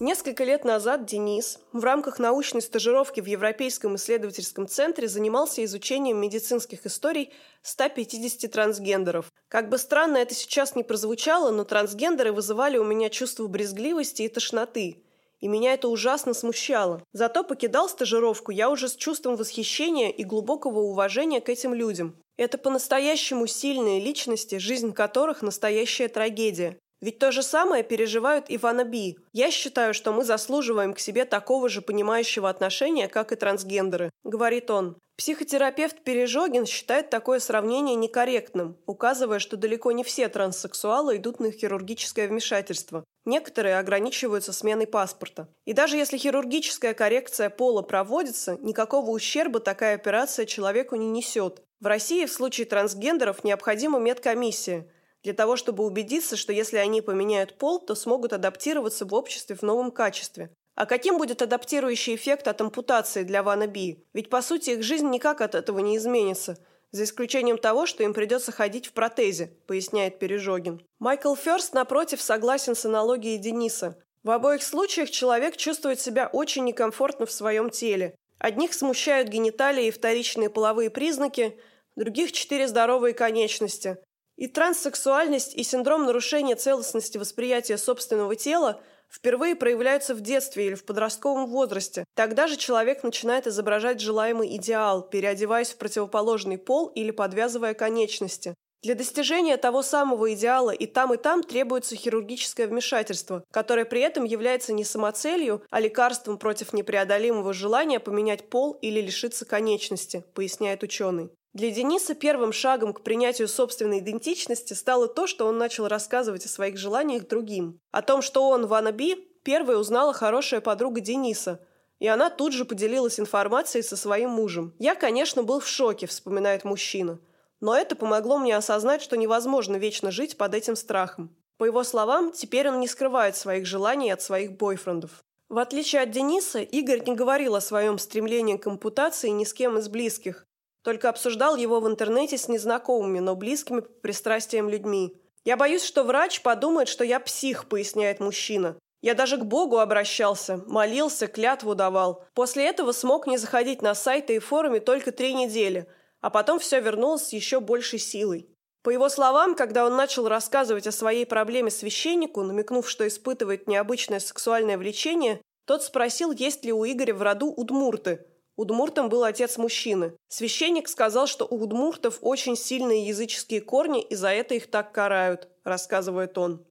Несколько 0.00 0.44
лет 0.44 0.64
назад 0.64 1.04
Денис 1.04 1.58
в 1.74 1.84
рамках 1.84 2.18
научной 2.18 2.62
стажировки 2.62 3.20
в 3.20 3.26
Европейском 3.26 3.96
исследовательском 3.96 4.66
центре 4.66 5.06
занимался 5.08 5.62
изучением 5.62 6.16
медицинских 6.16 6.86
историй 6.86 7.34
150 7.60 8.50
трансгендеров. 8.50 9.30
Как 9.48 9.68
бы 9.68 9.76
странно 9.76 10.16
это 10.16 10.34
сейчас 10.34 10.74
не 10.74 10.84
прозвучало, 10.84 11.50
но 11.50 11.64
трансгендеры 11.64 12.32
вызывали 12.32 12.78
у 12.78 12.84
меня 12.84 13.10
чувство 13.10 13.46
брезгливости 13.46 14.22
и 14.22 14.28
тошноты. 14.28 15.04
и 15.40 15.48
меня 15.48 15.74
это 15.74 15.88
ужасно 15.88 16.32
смущало. 16.32 17.02
Зато 17.12 17.44
покидал 17.44 17.86
стажировку 17.86 18.52
я 18.52 18.70
уже 18.70 18.88
с 18.88 18.96
чувством 18.96 19.36
восхищения 19.36 20.08
и 20.08 20.24
глубокого 20.24 20.78
уважения 20.80 21.42
к 21.42 21.50
этим 21.50 21.74
людям. 21.74 22.16
Это 22.38 22.56
по-настоящему 22.56 23.46
сильные 23.46 24.00
личности, 24.00 24.56
жизнь 24.56 24.94
которых– 24.94 25.42
настоящая 25.42 26.08
трагедия. 26.08 26.78
Ведь 27.00 27.18
то 27.18 27.32
же 27.32 27.42
самое 27.42 27.82
переживают 27.82 28.46
Ивана 28.48 28.84
Би. 28.84 29.18
Я 29.32 29.50
считаю, 29.50 29.94
что 29.94 30.12
мы 30.12 30.22
заслуживаем 30.24 30.92
к 30.92 30.98
себе 30.98 31.24
такого 31.24 31.68
же 31.68 31.80
понимающего 31.80 32.50
отношения, 32.50 33.08
как 33.08 33.32
и 33.32 33.36
трансгендеры, 33.36 34.10
говорит 34.22 34.70
он. 34.70 34.98
Психотерапевт 35.16 36.02
Пережогин 36.02 36.64
считает 36.64 37.10
такое 37.10 37.40
сравнение 37.40 37.94
некорректным, 37.94 38.78
указывая, 38.86 39.38
что 39.38 39.58
далеко 39.58 39.92
не 39.92 40.02
все 40.02 40.28
транссексуалы 40.28 41.16
идут 41.16 41.40
на 41.40 41.50
хирургическое 41.52 42.26
вмешательство. 42.26 43.04
Некоторые 43.26 43.78
ограничиваются 43.78 44.54
сменой 44.54 44.86
паспорта. 44.86 45.48
И 45.66 45.74
даже 45.74 45.98
если 45.98 46.16
хирургическая 46.16 46.94
коррекция 46.94 47.50
пола 47.50 47.82
проводится, 47.82 48.56
никакого 48.62 49.10
ущерба 49.10 49.60
такая 49.60 49.94
операция 49.94 50.46
человеку 50.46 50.96
не 50.96 51.10
несет. 51.10 51.62
В 51.80 51.86
России 51.86 52.24
в 52.24 52.32
случае 52.32 52.66
трансгендеров 52.66 53.44
необходима 53.44 53.98
медкомиссия– 53.98 54.86
для 55.22 55.32
того, 55.32 55.56
чтобы 55.56 55.84
убедиться, 55.84 56.36
что 56.36 56.52
если 56.52 56.76
они 56.76 57.02
поменяют 57.02 57.58
пол, 57.58 57.78
то 57.78 57.94
смогут 57.94 58.32
адаптироваться 58.32 59.04
в 59.04 59.14
обществе 59.14 59.56
в 59.56 59.62
новом 59.62 59.90
качестве. 59.90 60.50
А 60.74 60.86
каким 60.86 61.18
будет 61.18 61.42
адаптирующий 61.42 62.14
эффект 62.14 62.48
от 62.48 62.60
ампутации 62.60 63.22
для 63.22 63.42
Вана 63.42 63.66
Би? 63.66 64.04
Ведь, 64.14 64.30
по 64.30 64.40
сути, 64.40 64.70
их 64.70 64.82
жизнь 64.82 65.10
никак 65.10 65.40
от 65.40 65.54
этого 65.54 65.80
не 65.80 65.96
изменится, 65.96 66.56
за 66.90 67.04
исключением 67.04 67.58
того, 67.58 67.86
что 67.86 68.02
им 68.02 68.14
придется 68.14 68.50
ходить 68.50 68.86
в 68.86 68.92
протезе, 68.92 69.52
поясняет 69.66 70.18
Пережогин. 70.18 70.80
Майкл 70.98 71.34
Ферст, 71.34 71.74
напротив, 71.74 72.20
согласен 72.20 72.74
с 72.74 72.84
аналогией 72.84 73.38
Дениса. 73.38 73.96
В 74.22 74.30
обоих 74.30 74.62
случаях 74.62 75.10
человек 75.10 75.56
чувствует 75.56 76.00
себя 76.00 76.28
очень 76.32 76.64
некомфортно 76.64 77.26
в 77.26 77.32
своем 77.32 77.70
теле. 77.70 78.14
Одних 78.38 78.74
смущают 78.74 79.28
гениталии 79.28 79.86
и 79.86 79.90
вторичные 79.90 80.50
половые 80.50 80.90
признаки, 80.90 81.58
других– 81.94 82.32
четыре 82.32 82.66
здоровые 82.66 83.14
конечности. 83.14 83.98
И 84.40 84.46
транссексуальность, 84.48 85.54
и 85.54 85.62
синдром 85.62 86.06
нарушения 86.06 86.54
целостности 86.54 87.18
восприятия 87.18 87.76
собственного 87.76 88.34
тела 88.36 88.80
впервые 89.10 89.54
проявляются 89.54 90.14
в 90.14 90.22
детстве 90.22 90.68
или 90.68 90.74
в 90.74 90.86
подростковом 90.86 91.46
возрасте. 91.46 92.06
Тогда 92.14 92.46
же 92.46 92.56
человек 92.56 93.02
начинает 93.02 93.46
изображать 93.46 94.00
желаемый 94.00 94.56
идеал, 94.56 95.02
переодеваясь 95.02 95.72
в 95.72 95.76
противоположный 95.76 96.56
пол 96.56 96.86
или 96.86 97.10
подвязывая 97.10 97.74
конечности. 97.74 98.54
Для 98.82 98.94
достижения 98.94 99.58
того 99.58 99.82
самого 99.82 100.32
идеала 100.32 100.70
и 100.70 100.86
там, 100.86 101.12
и 101.12 101.18
там 101.18 101.42
требуется 101.42 101.94
хирургическое 101.94 102.66
вмешательство, 102.66 103.44
которое 103.50 103.84
при 103.84 104.00
этом 104.00 104.24
является 104.24 104.72
не 104.72 104.84
самоцелью, 104.84 105.62
а 105.68 105.80
лекарством 105.80 106.38
против 106.38 106.72
непреодолимого 106.72 107.52
желания 107.52 108.00
поменять 108.00 108.48
пол 108.48 108.72
или 108.80 109.02
лишиться 109.02 109.44
конечности, 109.44 110.24
поясняет 110.32 110.82
ученый. 110.82 111.28
Для 111.52 111.72
Дениса 111.72 112.14
первым 112.14 112.52
шагом 112.52 112.92
к 112.92 113.02
принятию 113.02 113.48
собственной 113.48 113.98
идентичности 113.98 114.72
стало 114.72 115.08
то, 115.08 115.26
что 115.26 115.46
он 115.46 115.58
начал 115.58 115.88
рассказывать 115.88 116.46
о 116.46 116.48
своих 116.48 116.78
желаниях 116.78 117.26
другим. 117.26 117.80
О 117.90 118.02
том, 118.02 118.22
что 118.22 118.48
он 118.48 118.66
Вана 118.66 118.92
Би, 118.92 119.16
первой 119.42 119.80
узнала 119.80 120.12
хорошая 120.12 120.60
подруга 120.60 121.00
Дениса, 121.00 121.60
и 121.98 122.06
она 122.06 122.30
тут 122.30 122.52
же 122.52 122.64
поделилась 122.64 123.18
информацией 123.18 123.82
со 123.82 123.96
своим 123.96 124.30
мужем. 124.30 124.74
«Я, 124.78 124.94
конечно, 124.94 125.42
был 125.42 125.58
в 125.58 125.66
шоке»,– 125.66 126.06
вспоминает 126.08 126.64
мужчина. 126.64 127.18
«Но 127.58 127.76
это 127.76 127.96
помогло 127.96 128.38
мне 128.38 128.56
осознать, 128.56 129.02
что 129.02 129.16
невозможно 129.16 129.76
вечно 129.76 130.12
жить 130.12 130.36
под 130.36 130.54
этим 130.54 130.76
страхом». 130.76 131.36
По 131.58 131.64
его 131.64 131.82
словам, 131.82 132.32
теперь 132.32 132.68
он 132.68 132.80
не 132.80 132.86
скрывает 132.86 133.36
своих 133.36 133.66
желаний 133.66 134.10
от 134.10 134.22
своих 134.22 134.52
бойфрендов. 134.52 135.22
В 135.50 135.58
отличие 135.58 136.02
от 136.02 136.10
Дениса, 136.10 136.60
Игорь 136.60 137.02
не 137.06 137.14
говорил 137.14 137.56
о 137.56 137.60
своем 137.60 137.98
стремлении 137.98 138.56
к 138.56 138.66
ампутации 138.66 139.28
ни 139.28 139.44
с 139.44 139.52
кем 139.52 139.76
из 139.76 139.88
близких, 139.88 140.46
только 140.82 141.08
обсуждал 141.08 141.56
его 141.56 141.80
в 141.80 141.88
интернете 141.88 142.38
с 142.38 142.48
незнакомыми, 142.48 143.18
но 143.18 143.36
близкими 143.36 143.80
по 143.80 143.88
пристрастиям 143.88 144.68
людьми. 144.68 145.16
«Я 145.44 145.56
боюсь, 145.56 145.84
что 145.84 146.04
врач 146.04 146.42
подумает, 146.42 146.88
что 146.88 147.04
я 147.04 147.20
псих»,– 147.20 147.68
поясняет 147.68 148.20
мужчина. 148.20 148.76
«Я 149.02 149.14
даже 149.14 149.38
к 149.38 149.44
Богу 149.44 149.78
обращался, 149.78 150.62
молился, 150.66 151.26
клятву 151.26 151.74
давал. 151.74 152.24
После 152.34 152.66
этого 152.66 152.92
смог 152.92 153.26
не 153.26 153.38
заходить 153.38 153.80
на 153.80 153.94
сайты 153.94 154.36
и 154.36 154.38
форумы 154.38 154.80
только 154.80 155.12
три 155.12 155.32
недели, 155.34 155.86
а 156.20 156.28
потом 156.28 156.58
все 156.58 156.80
вернулось 156.80 157.28
с 157.28 157.32
еще 157.32 157.60
большей 157.60 157.98
силой». 157.98 158.48
По 158.82 158.88
его 158.88 159.10
словам, 159.10 159.54
когда 159.54 159.84
он 159.84 159.94
начал 159.94 160.26
рассказывать 160.26 160.86
о 160.86 160.92
своей 160.92 161.26
проблеме 161.26 161.70
священнику, 161.70 162.42
намекнув, 162.42 162.88
что 162.88 163.06
испытывает 163.06 163.68
необычное 163.68 164.20
сексуальное 164.20 164.78
влечение, 164.78 165.42
тот 165.66 165.82
спросил, 165.82 166.32
есть 166.32 166.64
ли 166.64 166.72
у 166.72 166.86
Игоря 166.86 167.12
в 167.12 167.20
роду 167.20 167.52
удмурты– 167.52 168.26
Удмуртом 168.60 169.08
был 169.08 169.24
отец 169.24 169.56
мужчины. 169.56 170.12
Священник 170.28 170.86
сказал, 170.86 171.26
что 171.26 171.46
у 171.46 171.62
удмуртов 171.62 172.18
очень 172.20 172.58
сильные 172.58 173.06
языческие 173.06 173.62
корни, 173.62 174.02
и 174.02 174.14
за 174.14 174.28
это 174.28 174.54
их 174.54 174.70
так 174.70 174.92
карают, 174.92 175.48
рассказывает 175.64 176.36
он. 176.36 176.62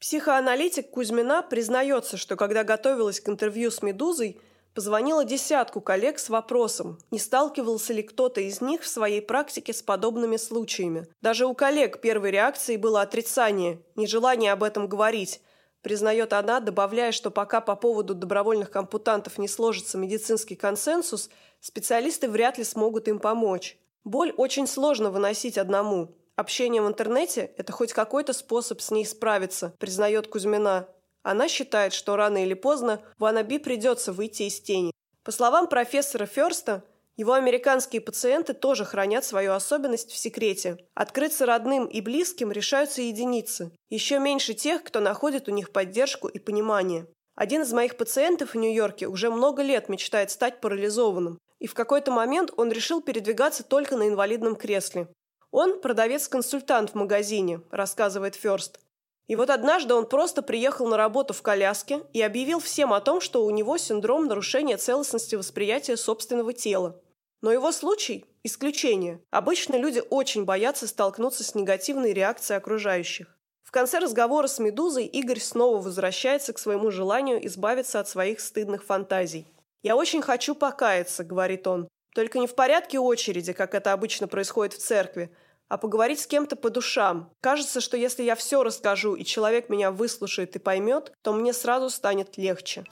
Психоаналитик 0.00 0.88
Кузьмина 0.88 1.42
признается, 1.42 2.16
что 2.16 2.36
когда 2.36 2.64
готовилась 2.64 3.20
к 3.20 3.28
интервью 3.28 3.70
с 3.70 3.82
«Медузой», 3.82 4.40
позвонила 4.72 5.22
десятку 5.22 5.82
коллег 5.82 6.18
с 6.18 6.30
вопросом, 6.30 6.98
не 7.10 7.18
сталкивался 7.18 7.92
ли 7.92 8.02
кто-то 8.02 8.40
из 8.40 8.62
них 8.62 8.80
в 8.80 8.88
своей 8.88 9.20
практике 9.20 9.74
с 9.74 9.82
подобными 9.82 10.38
случаями. 10.38 11.08
Даже 11.20 11.44
у 11.44 11.52
коллег 11.52 12.00
первой 12.00 12.30
реакцией 12.30 12.78
было 12.78 13.02
отрицание, 13.02 13.82
нежелание 13.96 14.50
об 14.50 14.62
этом 14.62 14.88
говорить– 14.88 15.42
признает 15.84 16.32
она, 16.32 16.58
добавляя, 16.58 17.12
что 17.12 17.30
пока 17.30 17.60
по 17.60 17.76
поводу 17.76 18.14
добровольных 18.14 18.74
ампутантов 18.74 19.38
не 19.38 19.46
сложится 19.46 19.98
медицинский 19.98 20.56
консенсус, 20.56 21.30
специалисты 21.60 22.28
вряд 22.28 22.58
ли 22.58 22.64
смогут 22.64 23.06
им 23.06 23.20
помочь. 23.20 23.78
Боль 24.02 24.32
очень 24.36 24.66
сложно 24.66 25.10
выносить 25.10 25.58
одному. 25.58 26.16
Общение 26.34 26.82
в 26.82 26.88
интернете– 26.88 27.52
это 27.56 27.72
хоть 27.72 27.92
какой-то 27.92 28.32
способ 28.32 28.80
с 28.80 28.90
ней 28.90 29.06
справиться, 29.06 29.72
признает 29.78 30.26
Кузьмина. 30.26 30.88
Она 31.22 31.48
считает, 31.48 31.92
что 31.92 32.16
рано 32.16 32.42
или 32.42 32.54
поздно 32.54 33.00
Ванаби 33.18 33.58
придется 33.58 34.12
выйти 34.12 34.44
из 34.44 34.60
тени. 34.60 34.90
По 35.22 35.32
словам 35.32 35.68
профессора 35.68 36.26
Ферста, 36.26 36.82
его 37.16 37.34
американские 37.34 38.00
пациенты 38.00 38.54
тоже 38.54 38.84
хранят 38.84 39.24
свою 39.24 39.52
особенность 39.52 40.10
в 40.10 40.16
секрете. 40.16 40.78
Открыться 40.94 41.46
родным 41.46 41.86
и 41.86 42.00
близким 42.00 42.50
решаются 42.50 43.02
единицы. 43.02 43.70
Еще 43.88 44.18
меньше 44.18 44.54
тех, 44.54 44.82
кто 44.82 44.98
находит 44.98 45.48
у 45.48 45.52
них 45.52 45.70
поддержку 45.70 46.26
и 46.26 46.40
понимание. 46.40 47.06
Один 47.36 47.62
из 47.62 47.72
моих 47.72 47.96
пациентов 47.96 48.54
в 48.54 48.56
Нью-Йорке 48.56 49.06
уже 49.06 49.30
много 49.30 49.62
лет 49.62 49.88
мечтает 49.88 50.32
стать 50.32 50.60
парализованным. 50.60 51.38
И 51.60 51.68
в 51.68 51.74
какой-то 51.74 52.10
момент 52.10 52.52
он 52.56 52.72
решил 52.72 53.00
передвигаться 53.00 53.62
только 53.62 53.96
на 53.96 54.08
инвалидном 54.08 54.56
кресле. 54.56 55.08
Он 55.52 55.80
продавец-консультант 55.80 56.90
в 56.90 56.94
магазине, 56.94 57.60
рассказывает 57.70 58.34
Ферст. 58.34 58.80
И 59.28 59.36
вот 59.36 59.50
однажды 59.50 59.94
он 59.94 60.06
просто 60.06 60.42
приехал 60.42 60.86
на 60.86 60.96
работу 60.96 61.32
в 61.32 61.42
коляске 61.42 62.02
и 62.12 62.20
объявил 62.20 62.58
всем 62.60 62.92
о 62.92 63.00
том, 63.00 63.20
что 63.20 63.44
у 63.44 63.50
него 63.50 63.78
синдром 63.78 64.26
нарушения 64.26 64.76
целостности 64.76 65.36
восприятия 65.36 65.96
собственного 65.96 66.52
тела. 66.52 67.00
Но 67.44 67.52
его 67.52 67.72
случай– 67.72 68.24
исключение. 68.42 69.20
Обычно 69.30 69.76
люди 69.76 70.02
очень 70.08 70.46
боятся 70.46 70.86
столкнуться 70.88 71.44
с 71.44 71.54
негативной 71.54 72.14
реакцией 72.14 72.56
окружающих. 72.56 73.36
В 73.62 73.70
конце 73.70 73.98
разговора 73.98 74.46
с 74.46 74.58
«Медузой» 74.58 75.04
Игорь 75.04 75.40
снова 75.40 75.76
возвращается 75.76 76.54
к 76.54 76.58
своему 76.58 76.90
желанию 76.90 77.46
избавиться 77.46 78.00
от 78.00 78.08
своих 78.08 78.40
стыдных 78.40 78.82
фантазий. 78.82 79.46
«Я 79.82 79.94
очень 79.94 80.22
хочу 80.22 80.54
покаяться»,– 80.54 81.22
говорит 81.24 81.66
он. 81.66 81.86
«Только 82.14 82.38
не 82.38 82.46
в 82.46 82.54
порядке 82.54 82.98
очереди, 82.98 83.52
как 83.52 83.74
это 83.74 83.92
обычно 83.92 84.26
происходит 84.26 84.72
в 84.72 84.78
церкви, 84.78 85.30
а 85.68 85.76
поговорить 85.76 86.20
с 86.20 86.26
кем-то 86.26 86.56
по 86.56 86.70
душам. 86.70 87.30
Кажется, 87.42 87.82
что 87.82 87.98
если 87.98 88.22
я 88.22 88.36
все 88.36 88.62
расскажу, 88.62 89.16
и 89.16 89.22
человек 89.22 89.68
меня 89.68 89.90
выслушает 89.90 90.56
и 90.56 90.58
поймет, 90.58 91.12
то 91.20 91.34
мне 91.34 91.52
сразу 91.52 91.90
станет 91.90 92.38
легче». 92.38 92.86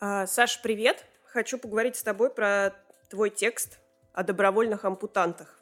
А, 0.00 0.28
Саша, 0.28 0.60
привет! 0.62 1.04
Хочу 1.24 1.58
поговорить 1.58 1.96
с 1.96 2.04
тобой 2.04 2.30
про 2.30 2.72
твой 3.10 3.30
текст 3.30 3.80
о 4.12 4.22
добровольных 4.22 4.84
ампутантах. 4.84 5.60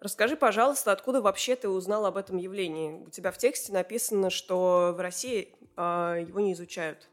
Расскажи, 0.00 0.34
пожалуйста, 0.34 0.92
откуда 0.92 1.20
вообще 1.20 1.56
ты 1.56 1.68
узнал 1.68 2.06
об 2.06 2.16
этом 2.16 2.38
явлении? 2.38 2.92
У 2.92 3.10
тебя 3.10 3.30
в 3.30 3.36
тексте 3.36 3.70
написано, 3.74 4.30
что 4.30 4.94
в 4.96 5.00
России 5.00 5.54
э, 5.76 6.24
его 6.26 6.40
не 6.40 6.54
изучают. 6.54 7.10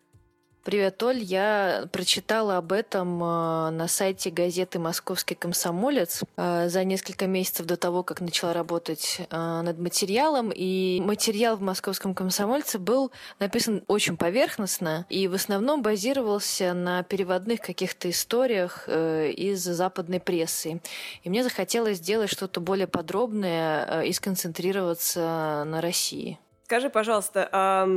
Привет, 0.63 1.01
Оль. 1.01 1.19
Я 1.19 1.85
прочитала 1.93 2.57
об 2.57 2.73
этом 2.73 3.23
э, 3.23 3.69
на 3.69 3.87
сайте 3.87 4.29
газеты 4.29 4.79
«Московский 4.79 5.33
комсомолец» 5.33 6.23
э, 6.35 6.67
за 6.67 6.83
несколько 6.83 7.25
месяцев 7.25 7.65
до 7.65 7.77
того, 7.77 8.03
как 8.03 8.19
начала 8.19 8.51
работать 8.51 9.21
э, 9.29 9.61
над 9.61 9.79
материалом. 9.79 10.51
И 10.53 11.01
материал 11.05 11.55
в 11.55 11.61
«Московском 11.61 12.13
комсомольце» 12.13 12.79
был 12.79 13.11
написан 13.39 13.83
очень 13.87 14.17
поверхностно 14.17 15.05
и 15.09 15.29
в 15.29 15.35
основном 15.35 15.81
базировался 15.81 16.73
на 16.73 17.03
переводных 17.03 17.61
каких-то 17.61 18.09
историях 18.09 18.89
из 18.89 19.63
западной 19.63 20.19
прессы. 20.19 20.81
И 21.23 21.29
мне 21.29 21.43
захотелось 21.43 21.99
сделать 21.99 22.29
что-то 22.29 22.59
более 22.59 22.87
подробное 22.87 24.01
и 24.01 24.11
сконцентрироваться 24.11 25.63
на 25.65 25.79
России. 25.79 26.39
Скажи, 26.65 26.89
пожалуйста, 26.89 27.47
а 27.53 27.87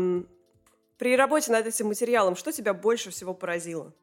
при 1.01 1.17
работе 1.17 1.51
над 1.51 1.67
этим 1.67 1.87
материалом 1.87 2.37
что 2.37 2.53
тебя 2.53 2.75
больше 2.75 3.11
всего 3.11 3.33
поразило? 3.33 3.95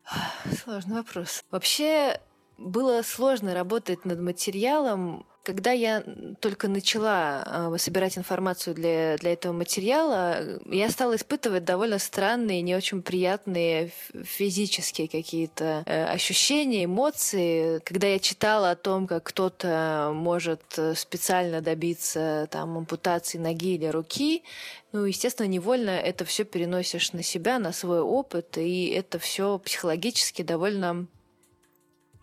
Сложный 0.64 0.96
вопрос. 0.96 1.44
Вообще 1.52 2.20
было 2.58 3.02
сложно 3.04 3.54
работать 3.54 4.06
над 4.06 4.20
материалом, 4.20 5.26
когда 5.48 5.72
я 5.72 6.04
только 6.42 6.68
начала 6.68 7.72
э, 7.74 7.78
собирать 7.78 8.18
информацию 8.18 8.76
для, 8.76 9.16
для 9.16 9.32
этого 9.32 9.54
материала, 9.54 10.60
я 10.66 10.90
стала 10.90 11.16
испытывать 11.16 11.64
довольно 11.64 12.00
странные, 12.00 12.62
не 12.62 12.76
очень 12.76 13.02
приятные 13.02 13.92
физические 14.26 15.08
какие-то 15.08 15.84
э, 15.86 16.06
ощущения, 16.08 16.84
эмоции. 16.84 17.80
Когда 17.86 18.08
я 18.08 18.20
читала 18.20 18.72
о 18.72 18.76
том, 18.76 19.08
как 19.08 19.24
кто-то 19.24 20.12
может 20.14 20.64
э, 20.76 20.96
специально 20.96 21.62
добиться 21.62 22.50
там, 22.52 22.80
ампутации 22.80 23.38
ноги 23.38 23.76
или 23.76 23.86
руки, 23.86 24.44
ну, 24.92 25.06
естественно, 25.06 25.48
невольно 25.48 25.92
это 25.92 26.26
все 26.26 26.44
переносишь 26.44 27.14
на 27.14 27.24
себя, 27.24 27.58
на 27.58 27.72
свой 27.72 28.02
опыт, 28.02 28.58
и 28.58 28.88
это 28.88 29.18
все 29.18 29.60
психологически 29.60 30.42
довольно 30.42 31.08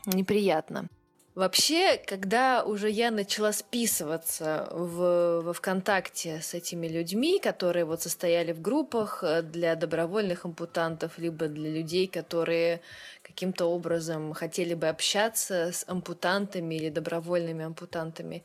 неприятно. 0.07 0.89
Вообще, 1.35 1.97
когда 1.97 2.63
уже 2.63 2.89
я 2.89 3.11
начала 3.11 3.53
списываться 3.53 4.69
в, 4.71 5.41
во 5.41 5.53
ВКонтакте 5.53 6.41
с 6.41 6.55
этими 6.55 6.87
людьми, 6.87 7.41
которые 7.41 7.85
вот 7.85 8.03
состояли 8.03 8.53
в 8.53 8.63
группах 8.63 9.25
э, 9.25 9.43
для 9.43 9.75
добровольных 9.75 10.45
ампутантов, 10.45 11.19
либо 11.19 11.49
для 11.49 11.71
людей, 11.71 12.07
которые 12.07 12.81
каким-то 13.23 13.67
образом 13.67 14.33
хотели 14.33 14.75
бы 14.75 14.87
общаться 14.87 15.73
с 15.73 15.85
ампутантами 15.89 16.77
или 16.77 16.89
добровольными 16.89 17.65
ампутантами, 17.65 18.45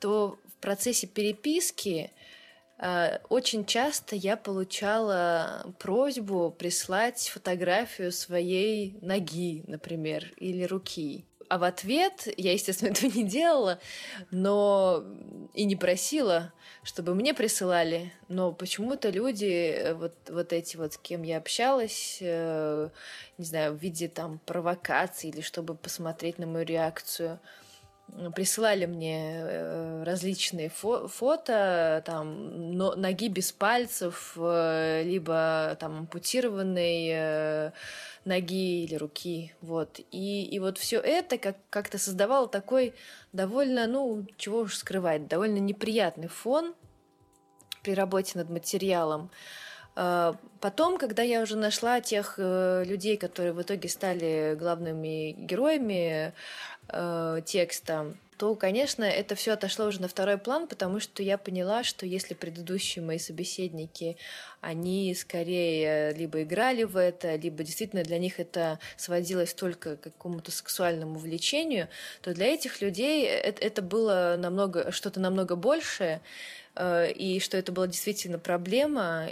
то 0.00 0.36
в 0.48 0.60
процессе 0.60 1.06
переписки 1.06 2.10
очень 2.78 3.64
часто 3.64 4.16
я 4.16 4.36
получала 4.36 5.74
просьбу 5.78 6.54
прислать 6.56 7.28
фотографию 7.28 8.12
своей 8.12 8.98
ноги, 9.00 9.64
например, 9.66 10.32
или 10.36 10.64
руки. 10.64 11.24
А 11.48 11.58
в 11.58 11.64
ответ 11.64 12.28
я, 12.36 12.52
естественно, 12.52 12.88
этого 12.90 13.10
не 13.10 13.24
делала, 13.24 13.78
но 14.30 15.04
и 15.54 15.64
не 15.64 15.76
просила, 15.76 16.52
чтобы 16.82 17.14
мне 17.14 17.34
присылали. 17.34 18.12
Но 18.28 18.52
почему-то 18.52 19.10
люди, 19.10 19.44
э, 19.44 19.94
вот, 19.94 20.14
вот 20.28 20.52
эти 20.52 20.76
вот, 20.76 20.94
с 20.94 20.98
кем 20.98 21.22
я 21.22 21.38
общалась, 21.38 22.18
э, 22.20 22.88
не 23.38 23.44
знаю, 23.44 23.74
в 23.74 23.82
виде 23.82 24.08
там 24.08 24.40
провокации 24.44 25.28
или 25.28 25.40
чтобы 25.40 25.74
посмотреть 25.74 26.38
на 26.38 26.46
мою 26.46 26.64
реакцию, 26.64 27.38
присылали 28.34 28.86
мне 28.86 29.40
э, 29.40 30.02
различные 30.04 30.68
фо 30.68 31.08
фото, 31.08 32.02
там, 32.06 32.72
но, 32.76 32.94
ноги 32.94 33.28
без 33.28 33.52
пальцев, 33.52 34.34
э, 34.36 35.02
либо 35.04 35.76
там 35.80 35.98
ампутированной 35.98 37.08
э, 37.12 37.70
ноги 38.24 38.84
или 38.84 38.94
руки, 38.94 39.54
вот. 39.60 40.00
И, 40.10 40.44
и 40.44 40.58
вот 40.58 40.78
все 40.78 40.98
это 40.98 41.38
как- 41.38 41.58
как-то 41.70 41.98
создавало 41.98 42.48
такой 42.48 42.94
довольно, 43.32 43.86
ну, 43.86 44.26
чего 44.36 44.60
уж 44.60 44.76
скрывать, 44.76 45.28
довольно 45.28 45.58
неприятный 45.58 46.28
фон 46.28 46.74
при 47.82 47.94
работе 47.94 48.38
над 48.38 48.50
материалом. 48.50 49.30
Потом, 49.96 50.98
когда 50.98 51.22
я 51.22 51.40
уже 51.40 51.56
нашла 51.56 52.02
тех 52.02 52.34
людей, 52.38 53.16
которые 53.16 53.54
в 53.54 53.62
итоге 53.62 53.88
стали 53.88 54.54
главными 54.54 55.32
героями, 55.32 56.34
э, 56.88 57.40
текста, 57.44 58.14
то, 58.38 58.54
конечно, 58.54 59.02
это 59.02 59.34
все 59.34 59.52
отошло 59.52 59.86
уже 59.86 60.02
на 60.02 60.08
второй 60.08 60.36
план, 60.36 60.66
потому 60.66 61.00
что 61.00 61.22
я 61.22 61.38
поняла, 61.38 61.82
что 61.84 62.04
если 62.04 62.34
предыдущие 62.34 63.02
мои 63.02 63.18
собеседники, 63.18 64.18
они 64.60 65.14
скорее 65.14 66.12
либо 66.12 66.42
играли 66.42 66.84
в 66.84 66.98
это, 66.98 67.36
либо 67.36 67.64
действительно 67.64 68.02
для 68.02 68.18
них 68.18 68.38
это 68.38 68.78
сводилось 68.98 69.54
только 69.54 69.96
к 69.96 70.02
какому-то 70.02 70.50
сексуальному 70.50 71.18
влечению, 71.18 71.88
то 72.20 72.34
для 72.34 72.46
этих 72.48 72.82
людей 72.82 73.24
это, 73.24 73.64
это 73.64 73.80
было 73.80 74.36
намного 74.38 74.92
что-то 74.92 75.18
намного 75.18 75.56
большее, 75.56 76.20
э, 76.74 77.10
и 77.12 77.40
что 77.40 77.56
это 77.56 77.72
была 77.72 77.86
действительно 77.86 78.38
проблема, 78.38 79.30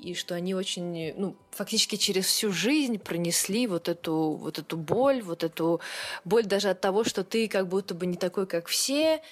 и 0.00 0.14
что 0.14 0.34
они 0.34 0.54
очень, 0.54 1.14
ну, 1.16 1.36
фактически 1.50 1.96
через 1.96 2.26
всю 2.26 2.52
жизнь 2.52 2.98
пронесли 2.98 3.66
вот 3.66 3.88
эту, 3.88 4.32
вот 4.32 4.58
эту 4.58 4.76
боль, 4.76 5.22
вот 5.22 5.44
эту 5.44 5.80
боль 6.24 6.44
даже 6.44 6.70
от 6.70 6.80
того, 6.80 7.04
что 7.04 7.24
ты 7.24 7.48
как 7.48 7.68
будто 7.68 7.94
бы 7.94 8.06
не 8.06 8.16
такой, 8.16 8.46
как 8.46 8.66
все, 8.66 9.22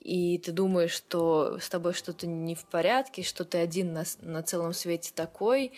и 0.00 0.38
ты 0.38 0.52
думаешь, 0.52 0.92
что 0.92 1.58
с 1.58 1.68
тобой 1.68 1.94
что-то 1.94 2.26
не 2.26 2.54
в 2.54 2.64
порядке, 2.64 3.22
что 3.22 3.44
ты 3.44 3.58
один 3.58 3.92
на, 3.92 4.04
на 4.20 4.42
целом 4.42 4.72
свете 4.72 5.12
такой. 5.14 5.72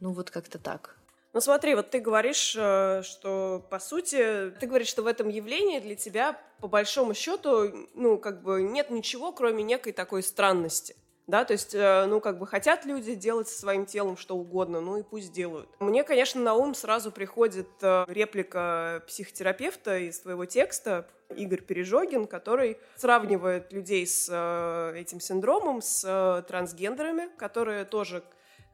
Ну, 0.00 0.12
вот 0.12 0.30
как-то 0.30 0.58
так. 0.58 0.96
Ну 1.32 1.40
смотри, 1.40 1.74
вот 1.74 1.90
ты 1.90 1.98
говоришь, 1.98 2.54
э, 2.58 3.02
что 3.04 3.64
по 3.70 3.78
сути, 3.78 4.50
ты 4.60 4.66
говоришь, 4.66 4.88
что 4.88 5.02
в 5.02 5.06
этом 5.06 5.28
явлении 5.28 5.80
для 5.80 5.96
тебя 5.96 6.38
по 6.60 6.68
большому 6.68 7.14
счету, 7.14 7.88
ну 7.94 8.18
как 8.18 8.42
бы 8.42 8.62
нет 8.62 8.90
ничего, 8.90 9.32
кроме 9.32 9.62
некой 9.62 9.92
такой 9.92 10.22
странности 10.22 10.94
да, 11.32 11.46
то 11.46 11.54
есть, 11.54 11.74
э, 11.74 12.04
ну, 12.04 12.20
как 12.20 12.38
бы 12.38 12.46
хотят 12.46 12.84
люди 12.84 13.14
делать 13.14 13.48
со 13.48 13.58
своим 13.58 13.86
телом 13.86 14.18
что 14.18 14.36
угодно, 14.36 14.82
ну 14.82 14.98
и 14.98 15.02
пусть 15.02 15.32
делают. 15.32 15.66
Мне, 15.80 16.04
конечно, 16.04 16.42
на 16.42 16.52
ум 16.52 16.74
сразу 16.74 17.10
приходит 17.10 17.68
э, 17.80 18.04
реплика 18.06 19.02
психотерапевта 19.06 19.96
из 19.96 20.20
твоего 20.20 20.44
текста, 20.44 21.08
Игорь 21.34 21.62
Пережогин, 21.62 22.26
который 22.26 22.76
сравнивает 22.96 23.72
людей 23.72 24.06
с 24.06 24.28
э, 24.30 25.00
этим 25.00 25.20
синдромом 25.20 25.80
с 25.80 26.44
трансгендерами, 26.46 27.30
которые 27.38 27.86
тоже 27.86 28.22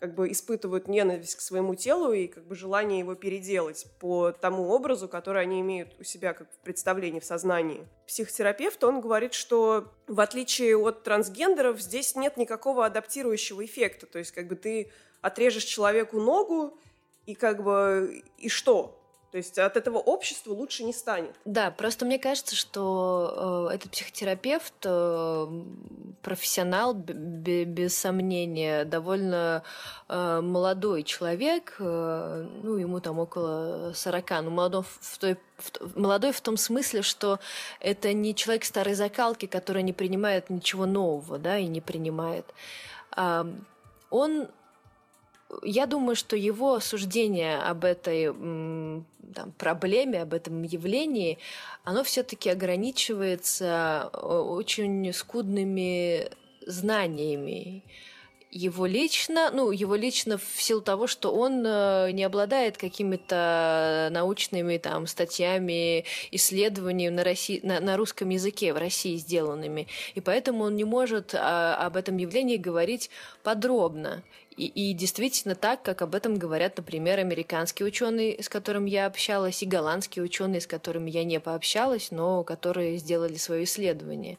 как 0.00 0.14
бы 0.14 0.30
испытывают 0.30 0.88
ненависть 0.88 1.36
к 1.36 1.40
своему 1.40 1.74
телу 1.74 2.12
и 2.12 2.28
как 2.28 2.44
бы 2.44 2.54
желание 2.54 3.00
его 3.00 3.14
переделать 3.14 3.86
по 3.98 4.32
тому 4.32 4.68
образу, 4.70 5.08
который 5.08 5.42
они 5.42 5.60
имеют 5.60 5.94
у 5.98 6.04
себя 6.04 6.32
как 6.32 6.50
в 6.52 6.58
представлении, 6.58 7.20
в 7.20 7.24
сознании. 7.24 7.86
Психотерапевт, 8.06 8.82
он 8.84 9.00
говорит, 9.00 9.34
что 9.34 9.92
в 10.06 10.20
отличие 10.20 10.76
от 10.76 11.02
трансгендеров 11.02 11.80
здесь 11.80 12.14
нет 12.14 12.36
никакого 12.36 12.86
адаптирующего 12.86 13.64
эффекта, 13.64 14.06
то 14.06 14.18
есть 14.18 14.32
как 14.32 14.46
бы 14.46 14.56
ты 14.56 14.90
отрежешь 15.20 15.64
человеку 15.64 16.20
ногу, 16.20 16.78
и 17.26 17.34
как 17.34 17.62
бы 17.62 18.22
и 18.38 18.48
что? 18.48 18.97
То 19.30 19.36
есть 19.36 19.58
от 19.58 19.76
этого 19.76 19.98
общества 19.98 20.52
лучше 20.54 20.84
не 20.84 20.94
станет. 20.94 21.34
Да, 21.44 21.70
просто 21.70 22.06
мне 22.06 22.18
кажется, 22.18 22.56
что 22.56 23.68
э, 23.70 23.74
этот 23.74 23.90
психотерапевт, 23.90 24.72
э, 24.84 25.46
профессионал, 26.22 26.94
без 26.94 27.94
сомнения, 27.94 28.86
довольно 28.86 29.62
э, 30.08 30.40
молодой 30.40 31.02
человек, 31.02 31.76
э, 31.78 32.46
ну, 32.62 32.76
ему 32.76 33.00
там 33.00 33.18
около 33.18 33.92
40, 33.94 34.30
ну, 34.44 34.50
молодой 34.50 34.84
в, 34.84 35.18
той, 35.18 35.36
молодой 35.94 36.32
в 36.32 36.40
том 36.40 36.56
смысле, 36.56 37.02
что 37.02 37.38
это 37.80 38.14
не 38.14 38.34
человек 38.34 38.64
старой 38.64 38.94
закалки, 38.94 39.44
который 39.44 39.82
не 39.82 39.92
принимает 39.92 40.48
ничего 40.48 40.86
нового, 40.86 41.38
да, 41.38 41.58
и 41.58 41.66
не 41.66 41.82
принимает. 41.82 42.46
Э, 43.14 43.44
он 44.10 44.48
я 45.62 45.86
думаю, 45.86 46.16
что 46.16 46.36
его 46.36 46.80
суждение 46.80 47.58
об 47.58 47.84
этой 47.84 48.26
там, 48.26 49.52
проблеме, 49.56 50.22
об 50.22 50.34
этом 50.34 50.62
явлении, 50.62 51.38
оно 51.84 52.04
все-таки 52.04 52.50
ограничивается 52.50 54.10
э, 54.12 54.18
очень 54.18 55.12
скудными 55.12 56.28
знаниями 56.66 57.82
его 58.50 58.86
лично, 58.86 59.50
ну, 59.52 59.70
его 59.70 59.94
лично 59.94 60.38
в 60.38 60.62
силу 60.62 60.80
того, 60.80 61.06
что 61.06 61.34
он 61.34 61.62
э, 61.66 62.10
не 62.12 62.24
обладает 62.24 62.78
какими-то 62.78 64.08
научными 64.10 64.78
там 64.78 65.06
статьями, 65.06 66.04
исследованиями 66.30 67.14
на, 67.14 67.24
России, 67.24 67.60
на, 67.62 67.80
на 67.80 67.96
русском 67.96 68.30
языке 68.30 68.72
в 68.72 68.78
России 68.78 69.16
сделанными. 69.16 69.86
И 70.14 70.20
поэтому 70.20 70.64
он 70.64 70.76
не 70.76 70.84
может 70.84 71.34
а, 71.34 71.76
об 71.76 71.96
этом 71.96 72.16
явлении 72.16 72.56
говорить 72.56 73.10
подробно. 73.42 74.22
И, 74.58 74.66
и 74.66 74.92
действительно 74.92 75.54
так, 75.54 75.82
как 75.82 76.02
об 76.02 76.16
этом 76.16 76.36
говорят, 76.36 76.76
например, 76.76 77.20
американские 77.20 77.86
ученые, 77.86 78.42
с 78.42 78.48
которыми 78.48 78.90
я 78.90 79.06
общалась, 79.06 79.62
и 79.62 79.66
голландские 79.66 80.24
ученые, 80.24 80.60
с 80.60 80.66
которыми 80.66 81.10
я 81.10 81.22
не 81.22 81.38
пообщалась, 81.38 82.10
но 82.10 82.42
которые 82.42 82.96
сделали 82.96 83.36
свое 83.36 83.64
исследование. 83.64 84.36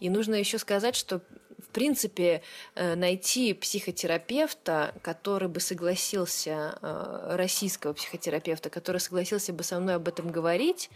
И 0.00 0.10
нужно 0.10 0.34
еще 0.34 0.58
сказать, 0.58 0.96
что 0.96 1.22
в 1.64 1.72
принципе, 1.72 2.42
э, 2.74 2.94
найти 2.94 3.54
психотерапевта, 3.54 4.94
который 5.02 5.48
бы 5.48 5.60
согласился, 5.60 6.78
э, 6.82 7.36
российского 7.36 7.92
психотерапевта, 7.92 8.70
который 8.70 9.00
согласился 9.00 9.52
бы 9.52 9.64
со 9.64 9.80
мной 9.80 9.96
об 9.96 10.08
этом 10.08 10.30
говорить, 10.30 10.90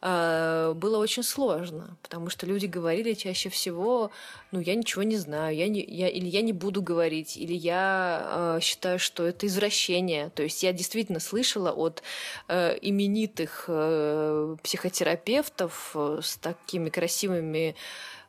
э, 0.00 0.72
было 0.76 0.98
очень 0.98 1.22
сложно, 1.22 1.96
потому 2.02 2.30
что 2.30 2.46
люди 2.46 2.66
говорили 2.66 3.14
чаще 3.14 3.48
всего, 3.48 4.10
ну, 4.52 4.60
я 4.60 4.74
ничего 4.74 5.02
не 5.02 5.16
знаю, 5.16 5.56
я 5.56 5.68
не, 5.68 5.84
я, 5.84 6.08
или 6.08 6.26
я 6.26 6.42
не 6.42 6.52
буду 6.52 6.82
говорить, 6.82 7.36
или 7.36 7.54
я 7.54 8.56
э, 8.58 8.60
считаю, 8.62 8.98
что 8.98 9.26
это 9.26 9.46
извращение. 9.46 10.30
То 10.30 10.42
есть 10.42 10.62
я 10.62 10.72
действительно 10.72 11.20
слышала 11.20 11.72
от 11.72 12.02
э, 12.48 12.78
именитых 12.80 13.64
э, 13.68 14.56
психотерапевтов 14.62 15.96
с 16.22 16.36
такими 16.36 16.90
красивыми 16.90 17.74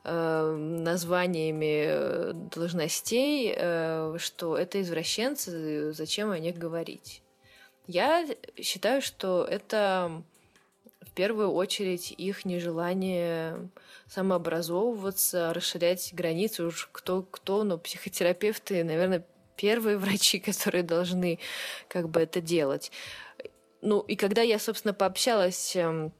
Э, 0.05 0.55
названиями 0.55 1.83
э, 1.85 2.31
должностей, 2.33 3.53
э, 3.53 4.15
что 4.17 4.57
это 4.57 4.81
извращенцы, 4.81 5.91
зачем 5.91 6.31
о 6.31 6.39
них 6.39 6.57
говорить. 6.57 7.21
Я 7.85 8.25
считаю, 8.61 9.01
что 9.01 9.43
это 9.43 10.23
в 11.01 11.11
первую 11.11 11.51
очередь 11.51 12.11
их 12.11 12.45
нежелание 12.45 13.69
самообразовываться, 14.07 15.53
расширять 15.53 16.13
границы. 16.13 16.63
Уж 16.63 16.87
кто, 16.93 17.23
кто, 17.23 17.65
но 17.65 17.77
психотерапевты, 17.77 18.85
наверное, 18.85 19.25
первые 19.57 19.97
врачи, 19.99 20.39
которые 20.39 20.83
должны 20.83 21.39
как 21.89 22.07
бы 22.07 22.21
это 22.21 22.39
делать. 22.39 22.89
Ну, 23.81 23.99
и 23.99 24.15
когда 24.15 24.43
я, 24.43 24.59
собственно, 24.59 24.93
пообщалась 24.93 25.75
эм, 25.75 26.13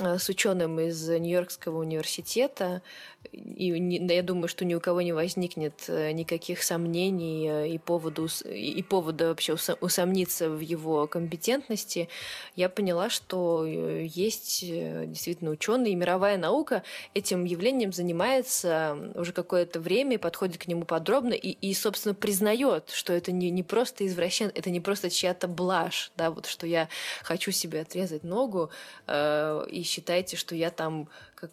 с 0.00 0.28
ученым 0.28 0.80
из 0.80 1.08
Нью-Йоркского 1.08 1.78
университета, 1.78 2.82
и 3.32 3.66
я 4.12 4.22
думаю, 4.22 4.48
что 4.48 4.64
ни 4.64 4.74
у 4.74 4.80
кого 4.80 5.02
не 5.02 5.12
возникнет 5.12 5.84
э, 5.88 6.12
никаких 6.12 6.62
сомнений 6.62 7.48
э, 7.48 7.68
и, 7.68 7.78
поводу, 7.78 8.28
и 8.44 8.82
повода 8.82 9.28
вообще 9.28 9.56
усомниться 9.80 10.50
в 10.50 10.60
его 10.60 11.06
компетентности, 11.06 12.08
я 12.56 12.68
поняла, 12.68 13.10
что 13.10 13.64
э, 13.66 14.06
есть 14.06 14.60
действительно 14.64 15.50
ученые, 15.50 15.92
и 15.92 15.96
мировая 15.96 16.38
наука 16.38 16.82
этим 17.14 17.44
явлением 17.44 17.92
занимается 17.92 19.12
уже 19.14 19.32
какое-то 19.32 19.80
время, 19.80 20.18
подходит 20.18 20.58
к 20.58 20.66
нему 20.66 20.84
подробно 20.84 21.34
и, 21.34 21.50
и 21.50 21.74
собственно, 21.74 22.14
признает, 22.14 22.90
что 22.90 23.12
это 23.12 23.32
не, 23.32 23.50
не 23.50 23.62
просто 23.62 24.06
извращен, 24.06 24.50
это 24.54 24.70
не 24.70 24.80
просто 24.80 25.10
чья-то 25.10 25.48
блажь, 25.48 26.12
да, 26.16 26.30
вот 26.30 26.46
что 26.46 26.66
я 26.66 26.88
хочу 27.22 27.50
себе 27.50 27.80
отрезать 27.80 28.24
ногу, 28.24 28.70
э, 29.06 29.66
и 29.70 29.82
считайте, 29.82 30.36
что 30.36 30.54
я 30.54 30.70
там 30.70 31.08
как, 31.34 31.50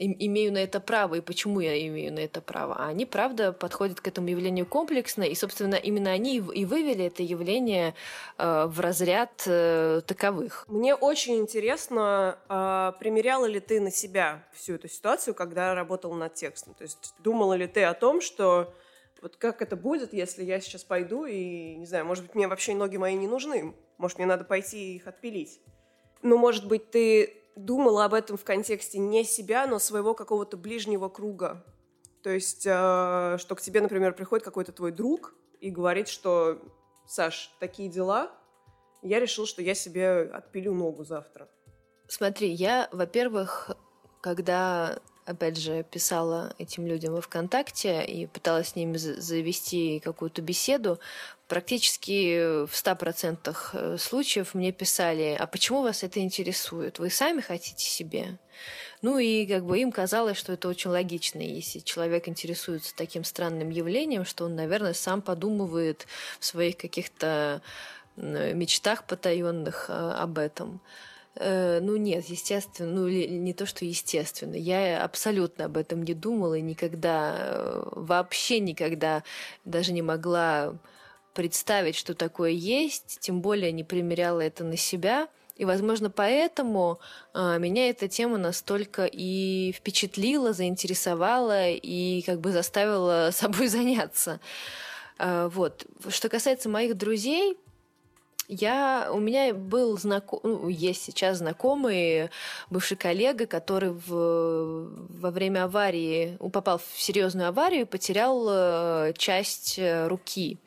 имею 0.00 0.52
на 0.52 0.58
это 0.58 0.80
право 0.80 1.16
и 1.16 1.20
почему 1.20 1.60
я 1.60 1.86
имею 1.86 2.12
на 2.12 2.20
это 2.20 2.40
право. 2.40 2.74
А 2.78 2.88
они, 2.88 3.04
правда, 3.04 3.52
подходят 3.52 4.00
к 4.00 4.08
этому 4.08 4.28
явлению 4.28 4.66
комплексно, 4.66 5.22
и, 5.24 5.34
собственно, 5.34 5.74
именно 5.74 6.10
они 6.10 6.36
и 6.38 6.64
вывели 6.64 7.04
это 7.04 7.22
явление 7.22 7.94
э, 8.38 8.64
в 8.66 8.80
разряд 8.80 9.42
э, 9.46 10.00
таковых. 10.06 10.64
Мне 10.68 10.94
очень 10.94 11.36
интересно, 11.36 12.38
э, 12.48 12.92
примеряла 12.98 13.44
ли 13.44 13.60
ты 13.60 13.80
на 13.80 13.90
себя 13.90 14.46
всю 14.54 14.74
эту 14.74 14.88
ситуацию, 14.88 15.34
когда 15.34 15.74
работала 15.74 16.14
над 16.14 16.34
текстом? 16.34 16.74
То 16.74 16.84
есть 16.84 17.14
думала 17.18 17.54
ли 17.54 17.66
ты 17.66 17.84
о 17.84 17.92
том, 17.92 18.22
что 18.22 18.74
вот 19.20 19.36
как 19.36 19.60
это 19.60 19.76
будет, 19.76 20.14
если 20.14 20.44
я 20.44 20.60
сейчас 20.60 20.82
пойду 20.82 21.26
и, 21.26 21.74
не 21.76 21.84
знаю, 21.84 22.06
может 22.06 22.24
быть, 22.24 22.34
мне 22.34 22.48
вообще 22.48 22.74
ноги 22.74 22.96
мои 22.96 23.14
не 23.14 23.28
нужны, 23.28 23.74
может, 23.98 24.16
мне 24.16 24.26
надо 24.26 24.44
пойти 24.44 24.96
их 24.96 25.06
отпилить. 25.06 25.60
Ну, 26.22 26.38
может 26.38 26.66
быть, 26.66 26.90
ты 26.90 27.39
думала 27.64 28.04
об 28.04 28.14
этом 28.14 28.36
в 28.36 28.44
контексте 28.44 28.98
не 28.98 29.24
себя, 29.24 29.66
но 29.66 29.78
своего 29.78 30.14
какого-то 30.14 30.56
ближнего 30.56 31.08
круга. 31.08 31.64
То 32.22 32.30
есть, 32.30 32.66
э, 32.66 33.36
что 33.38 33.54
к 33.54 33.60
тебе, 33.60 33.80
например, 33.80 34.14
приходит 34.14 34.44
какой-то 34.44 34.72
твой 34.72 34.92
друг 34.92 35.34
и 35.60 35.70
говорит, 35.70 36.08
что 36.08 36.58
Саш, 37.06 37.54
такие 37.60 37.88
дела, 37.88 38.30
я 39.02 39.20
решил, 39.20 39.46
что 39.46 39.62
я 39.62 39.74
себе 39.74 40.22
отпилю 40.22 40.74
ногу 40.74 41.04
завтра. 41.04 41.48
Смотри, 42.08 42.50
я, 42.50 42.88
во-первых, 42.92 43.70
когда 44.20 44.98
опять 45.30 45.56
же, 45.56 45.84
писала 45.84 46.54
этим 46.58 46.86
людям 46.86 47.14
во 47.14 47.20
ВКонтакте 47.20 48.04
и 48.04 48.26
пыталась 48.26 48.70
с 48.70 48.76
ними 48.76 48.96
завести 48.96 50.00
какую-то 50.00 50.42
беседу, 50.42 50.98
практически 51.50 52.64
в 52.64 52.70
100% 52.72 53.56
э, 53.72 53.96
случаев 53.98 54.54
мне 54.54 54.70
писали, 54.70 55.36
а 55.38 55.48
почему 55.48 55.82
вас 55.82 56.04
это 56.04 56.20
интересует? 56.20 57.00
Вы 57.00 57.10
сами 57.10 57.40
хотите 57.40 57.84
себе? 57.84 58.38
Ну 59.02 59.18
и 59.18 59.44
как 59.46 59.66
бы 59.66 59.76
им 59.80 59.90
казалось, 59.90 60.38
что 60.38 60.52
это 60.52 60.68
очень 60.68 60.90
логично, 60.90 61.40
если 61.40 61.80
человек 61.80 62.28
интересуется 62.28 62.94
таким 62.94 63.24
странным 63.24 63.70
явлением, 63.70 64.24
что 64.24 64.44
он, 64.44 64.54
наверное, 64.54 64.94
сам 64.94 65.22
подумывает 65.22 66.06
в 66.38 66.44
своих 66.44 66.76
каких-то 66.76 67.62
мечтах 68.16 69.04
потаенных 69.04 69.86
э, 69.88 69.92
об 69.92 70.38
этом. 70.38 70.80
Э, 71.34 71.80
ну 71.82 71.96
нет, 71.96 72.26
естественно, 72.26 72.92
ну 72.92 73.08
не 73.08 73.54
то, 73.54 73.66
что 73.66 73.84
естественно. 73.84 74.54
Я 74.54 75.02
абсолютно 75.02 75.64
об 75.64 75.76
этом 75.76 76.04
не 76.04 76.14
думала 76.14 76.54
и 76.54 76.62
никогда, 76.62 77.82
вообще 77.90 78.60
никогда 78.60 79.24
даже 79.64 79.92
не 79.92 80.02
могла 80.02 80.78
представить, 81.34 81.96
что 81.96 82.14
такое 82.14 82.50
есть, 82.50 83.18
тем 83.20 83.40
более 83.40 83.72
не 83.72 83.84
примеряла 83.84 84.40
это 84.40 84.64
на 84.64 84.76
себя. 84.76 85.28
И, 85.56 85.64
возможно, 85.66 86.08
поэтому 86.08 87.00
э, 87.34 87.58
меня 87.58 87.90
эта 87.90 88.08
тема 88.08 88.38
настолько 88.38 89.04
и 89.04 89.72
впечатлила, 89.72 90.54
заинтересовала 90.54 91.68
и 91.68 92.22
как 92.22 92.40
бы 92.40 92.50
заставила 92.50 93.30
собой 93.32 93.68
заняться. 93.68 94.40
Э, 95.18 95.50
вот. 95.52 95.86
Что 96.08 96.28
касается 96.30 96.68
моих 96.70 96.96
друзей, 96.96 97.58
я, 98.50 99.08
у 99.12 99.20
меня 99.20 99.54
был 99.54 99.96
знаком, 99.96 100.40
ну, 100.42 100.68
есть 100.68 101.02
сейчас 101.04 101.38
знакомый, 101.38 102.30
бывший 102.68 102.96
коллега, 102.96 103.46
который 103.46 103.90
в, 103.90 104.90
во 105.20 105.30
время 105.30 105.64
аварии, 105.64 106.36
попал 106.52 106.78
в 106.78 107.00
серьезную 107.00 107.48
аварию 107.48 107.82
и 107.82 107.84
потерял 107.84 108.46
э, 108.50 109.12
часть 109.16 109.78
э, 109.78 110.08
руки. 110.08 110.58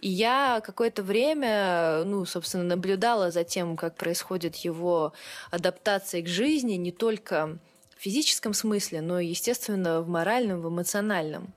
И 0.00 0.08
я 0.08 0.60
какое-то 0.64 1.02
время, 1.04 2.02
ну, 2.04 2.24
собственно, 2.24 2.64
наблюдала 2.64 3.30
за 3.30 3.44
тем, 3.44 3.76
как 3.76 3.94
происходит 3.96 4.56
его 4.56 5.12
адаптация 5.52 6.22
к 6.22 6.26
жизни, 6.26 6.74
не 6.74 6.90
только 6.90 7.58
в 7.96 8.02
физическом 8.02 8.54
смысле, 8.54 9.02
но 9.02 9.20
естественно, 9.20 10.00
в 10.00 10.08
моральном, 10.08 10.62
в 10.62 10.68
эмоциональном. 10.68 11.54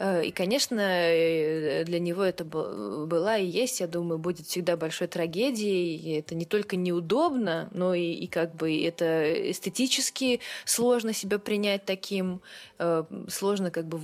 И, 0.00 0.30
конечно, 0.30 0.80
э, 0.80 1.84
для 1.84 1.98
него 1.98 2.22
это 2.22 2.42
была 2.42 3.36
и 3.36 3.44
есть, 3.44 3.80
я 3.80 3.86
думаю, 3.86 4.18
будет 4.18 4.46
всегда 4.46 4.78
большой 4.78 5.08
трагедией. 5.08 5.96
И 5.96 6.18
это 6.18 6.34
не 6.34 6.46
только 6.46 6.76
неудобно, 6.76 7.68
но 7.72 7.92
и, 7.92 8.12
и 8.12 8.26
как 8.26 8.54
бы 8.54 8.82
это 8.82 9.50
эстетически 9.50 10.40
сложно 10.64 11.12
себя 11.12 11.38
принять 11.38 11.84
таким, 11.84 12.40
э, 12.78 13.04
сложно 13.28 13.70
как 13.70 13.84
бы 13.88 14.00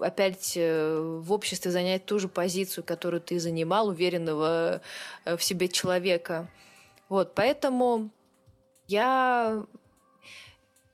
опять 0.00 0.56
в 0.56 1.30
обществе 1.30 1.70
занять 1.70 2.06
ту 2.06 2.18
же 2.18 2.26
позицию, 2.28 2.84
которую 2.84 3.20
ты 3.20 3.38
занимал, 3.38 3.88
уверенного 3.88 4.80
в 5.26 5.42
себе 5.42 5.68
человека. 5.68 6.48
Вот, 7.10 7.34
поэтому 7.34 8.08
я, 8.88 9.66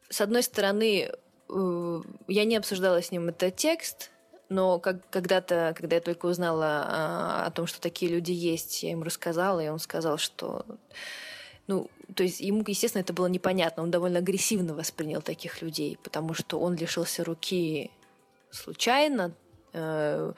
с 0.08 0.20
одной 0.20 0.42
стороны, 0.42 1.12
я 1.48 2.44
не 2.44 2.56
обсуждала 2.56 3.00
с 3.00 3.12
ним 3.12 3.28
этот 3.28 3.54
текст, 3.54 4.10
но 4.48 4.78
как, 4.78 5.09
когда-то, 5.11 5.74
когда 5.76 5.96
я 5.96 6.02
только 6.02 6.26
узнала 6.26 6.85
а, 6.87 7.44
о 7.46 7.50
том, 7.50 7.66
что 7.66 7.80
такие 7.80 8.11
люди 8.11 8.32
есть, 8.32 8.82
я 8.82 8.90
ему 8.90 9.04
рассказала, 9.04 9.61
и 9.61 9.68
он 9.68 9.78
сказал, 9.78 10.18
что... 10.18 10.64
Ну, 11.66 11.90
то 12.14 12.22
есть 12.22 12.40
ему, 12.40 12.62
естественно, 12.64 13.02
это 13.02 13.12
было 13.12 13.26
непонятно. 13.26 13.82
Он 13.82 13.90
довольно 13.90 14.20
агрессивно 14.20 14.72
воспринял 14.72 15.20
таких 15.20 15.62
людей, 15.62 15.98
потому 16.02 16.32
что 16.32 16.61
он 16.61 16.76
лишился 16.76 17.24
руки 17.24 17.90
случайно, 18.50 19.35
э, 19.72 20.32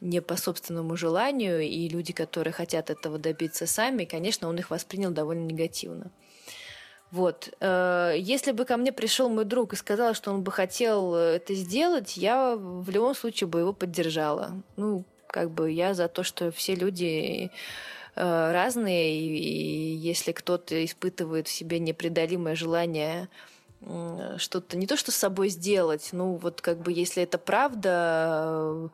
не 0.00 0.20
по 0.20 0.36
собственному 0.36 0.96
желанию, 0.96 1.60
и 1.60 1.88
люди, 1.88 2.12
которые 2.12 2.52
хотят 2.52 2.90
этого 2.90 3.18
добиться 3.18 3.68
сами, 3.68 4.04
конечно, 4.04 4.48
он 4.48 4.58
их 4.58 4.70
воспринял 4.70 5.12
довольно 5.12 5.44
негативно. 5.44 6.10
Вот. 7.12 7.52
Э, 7.60 8.14
если 8.16 8.52
бы 8.52 8.64
ко 8.64 8.78
мне 8.78 8.90
пришел 8.90 9.28
мой 9.28 9.44
друг 9.44 9.74
и 9.74 9.76
сказал, 9.76 10.14
что 10.14 10.32
он 10.32 10.42
бы 10.42 10.50
хотел 10.50 11.14
э, 11.14 11.36
это 11.36 11.54
сделать, 11.54 12.16
я 12.16 12.56
в 12.56 12.88
любом 12.88 13.14
случае 13.14 13.48
бы 13.48 13.60
его 13.60 13.74
поддержала. 13.74 14.62
Ну, 14.76 15.04
как 15.26 15.50
бы 15.50 15.70
я 15.70 15.92
за 15.92 16.08
то, 16.08 16.22
что 16.22 16.50
все 16.50 16.74
люди 16.74 17.50
э, 18.16 18.52
разные, 18.52 19.20
и 19.20 19.94
если 19.94 20.32
кто-то 20.32 20.82
испытывает 20.82 21.48
в 21.48 21.52
себе 21.52 21.78
непреодолимое 21.78 22.56
желание 22.56 23.28
что-то 24.36 24.76
не 24.76 24.86
то 24.86 24.96
что 24.96 25.10
с 25.10 25.16
собой 25.16 25.48
сделать, 25.48 26.10
ну 26.12 26.34
вот 26.36 26.60
как 26.60 26.78
бы 26.78 26.92
если 26.92 27.24
это 27.24 27.36
правда 27.36 28.90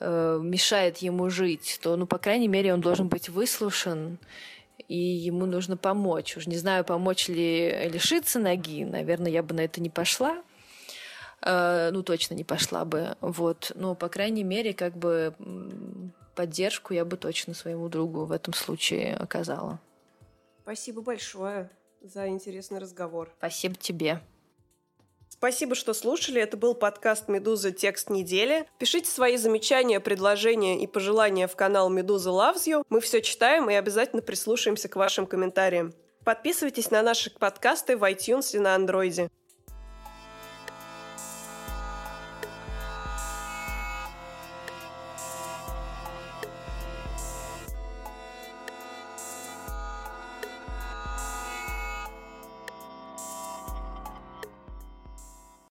мешает 0.00 0.98
ему 0.98 1.30
жить, 1.30 1.78
то, 1.80 1.94
ну, 1.94 2.04
по 2.08 2.18
крайней 2.18 2.48
мере, 2.48 2.74
он 2.74 2.80
должен 2.80 3.06
быть 3.06 3.28
выслушан 3.28 4.18
и 4.78 4.96
ему 4.96 5.46
нужно 5.46 5.76
помочь. 5.76 6.36
Уж 6.36 6.46
не 6.46 6.56
знаю, 6.56 6.84
помочь 6.84 7.28
ли 7.28 7.88
лишиться 7.88 8.38
ноги, 8.38 8.84
наверное, 8.84 9.30
я 9.30 9.42
бы 9.42 9.54
на 9.54 9.60
это 9.60 9.80
не 9.80 9.90
пошла. 9.90 10.42
э, 11.42 11.90
ну, 11.92 12.02
точно 12.02 12.34
не 12.34 12.44
пошла 12.44 12.84
бы. 12.84 13.16
Вот. 13.20 13.72
Но, 13.74 13.94
по 13.94 14.08
крайней 14.08 14.44
мере, 14.44 14.72
как 14.72 14.96
бы 14.96 15.34
поддержку 16.34 16.94
я 16.94 17.04
бы 17.04 17.16
точно 17.16 17.54
своему 17.54 17.88
другу 17.88 18.24
в 18.24 18.32
этом 18.32 18.54
случае 18.54 19.14
оказала. 19.14 19.80
Спасибо 20.62 21.02
большое 21.02 21.70
за 22.00 22.28
интересный 22.28 22.78
разговор. 22.78 23.32
Спасибо 23.38 23.74
тебе. 23.74 24.20
Спасибо, 25.44 25.74
что 25.74 25.92
слушали. 25.92 26.40
Это 26.40 26.56
был 26.56 26.74
подкаст 26.74 27.28
«Медуза. 27.28 27.70
Текст 27.70 28.08
недели». 28.08 28.66
Пишите 28.78 29.10
свои 29.10 29.36
замечания, 29.36 30.00
предложения 30.00 30.82
и 30.82 30.86
пожелания 30.86 31.48
в 31.48 31.54
канал 31.54 31.90
«Медуза 31.90 32.30
Loves 32.30 32.64
You». 32.66 32.82
Мы 32.88 33.02
все 33.02 33.20
читаем 33.20 33.68
и 33.68 33.74
обязательно 33.74 34.22
прислушаемся 34.22 34.88
к 34.88 34.96
вашим 34.96 35.26
комментариям. 35.26 35.92
Подписывайтесь 36.24 36.90
на 36.90 37.02
наши 37.02 37.30
подкасты 37.30 37.98
в 37.98 38.04
iTunes 38.04 38.56
и 38.56 38.58
на 38.58 38.74
Андроиде. 38.74 39.28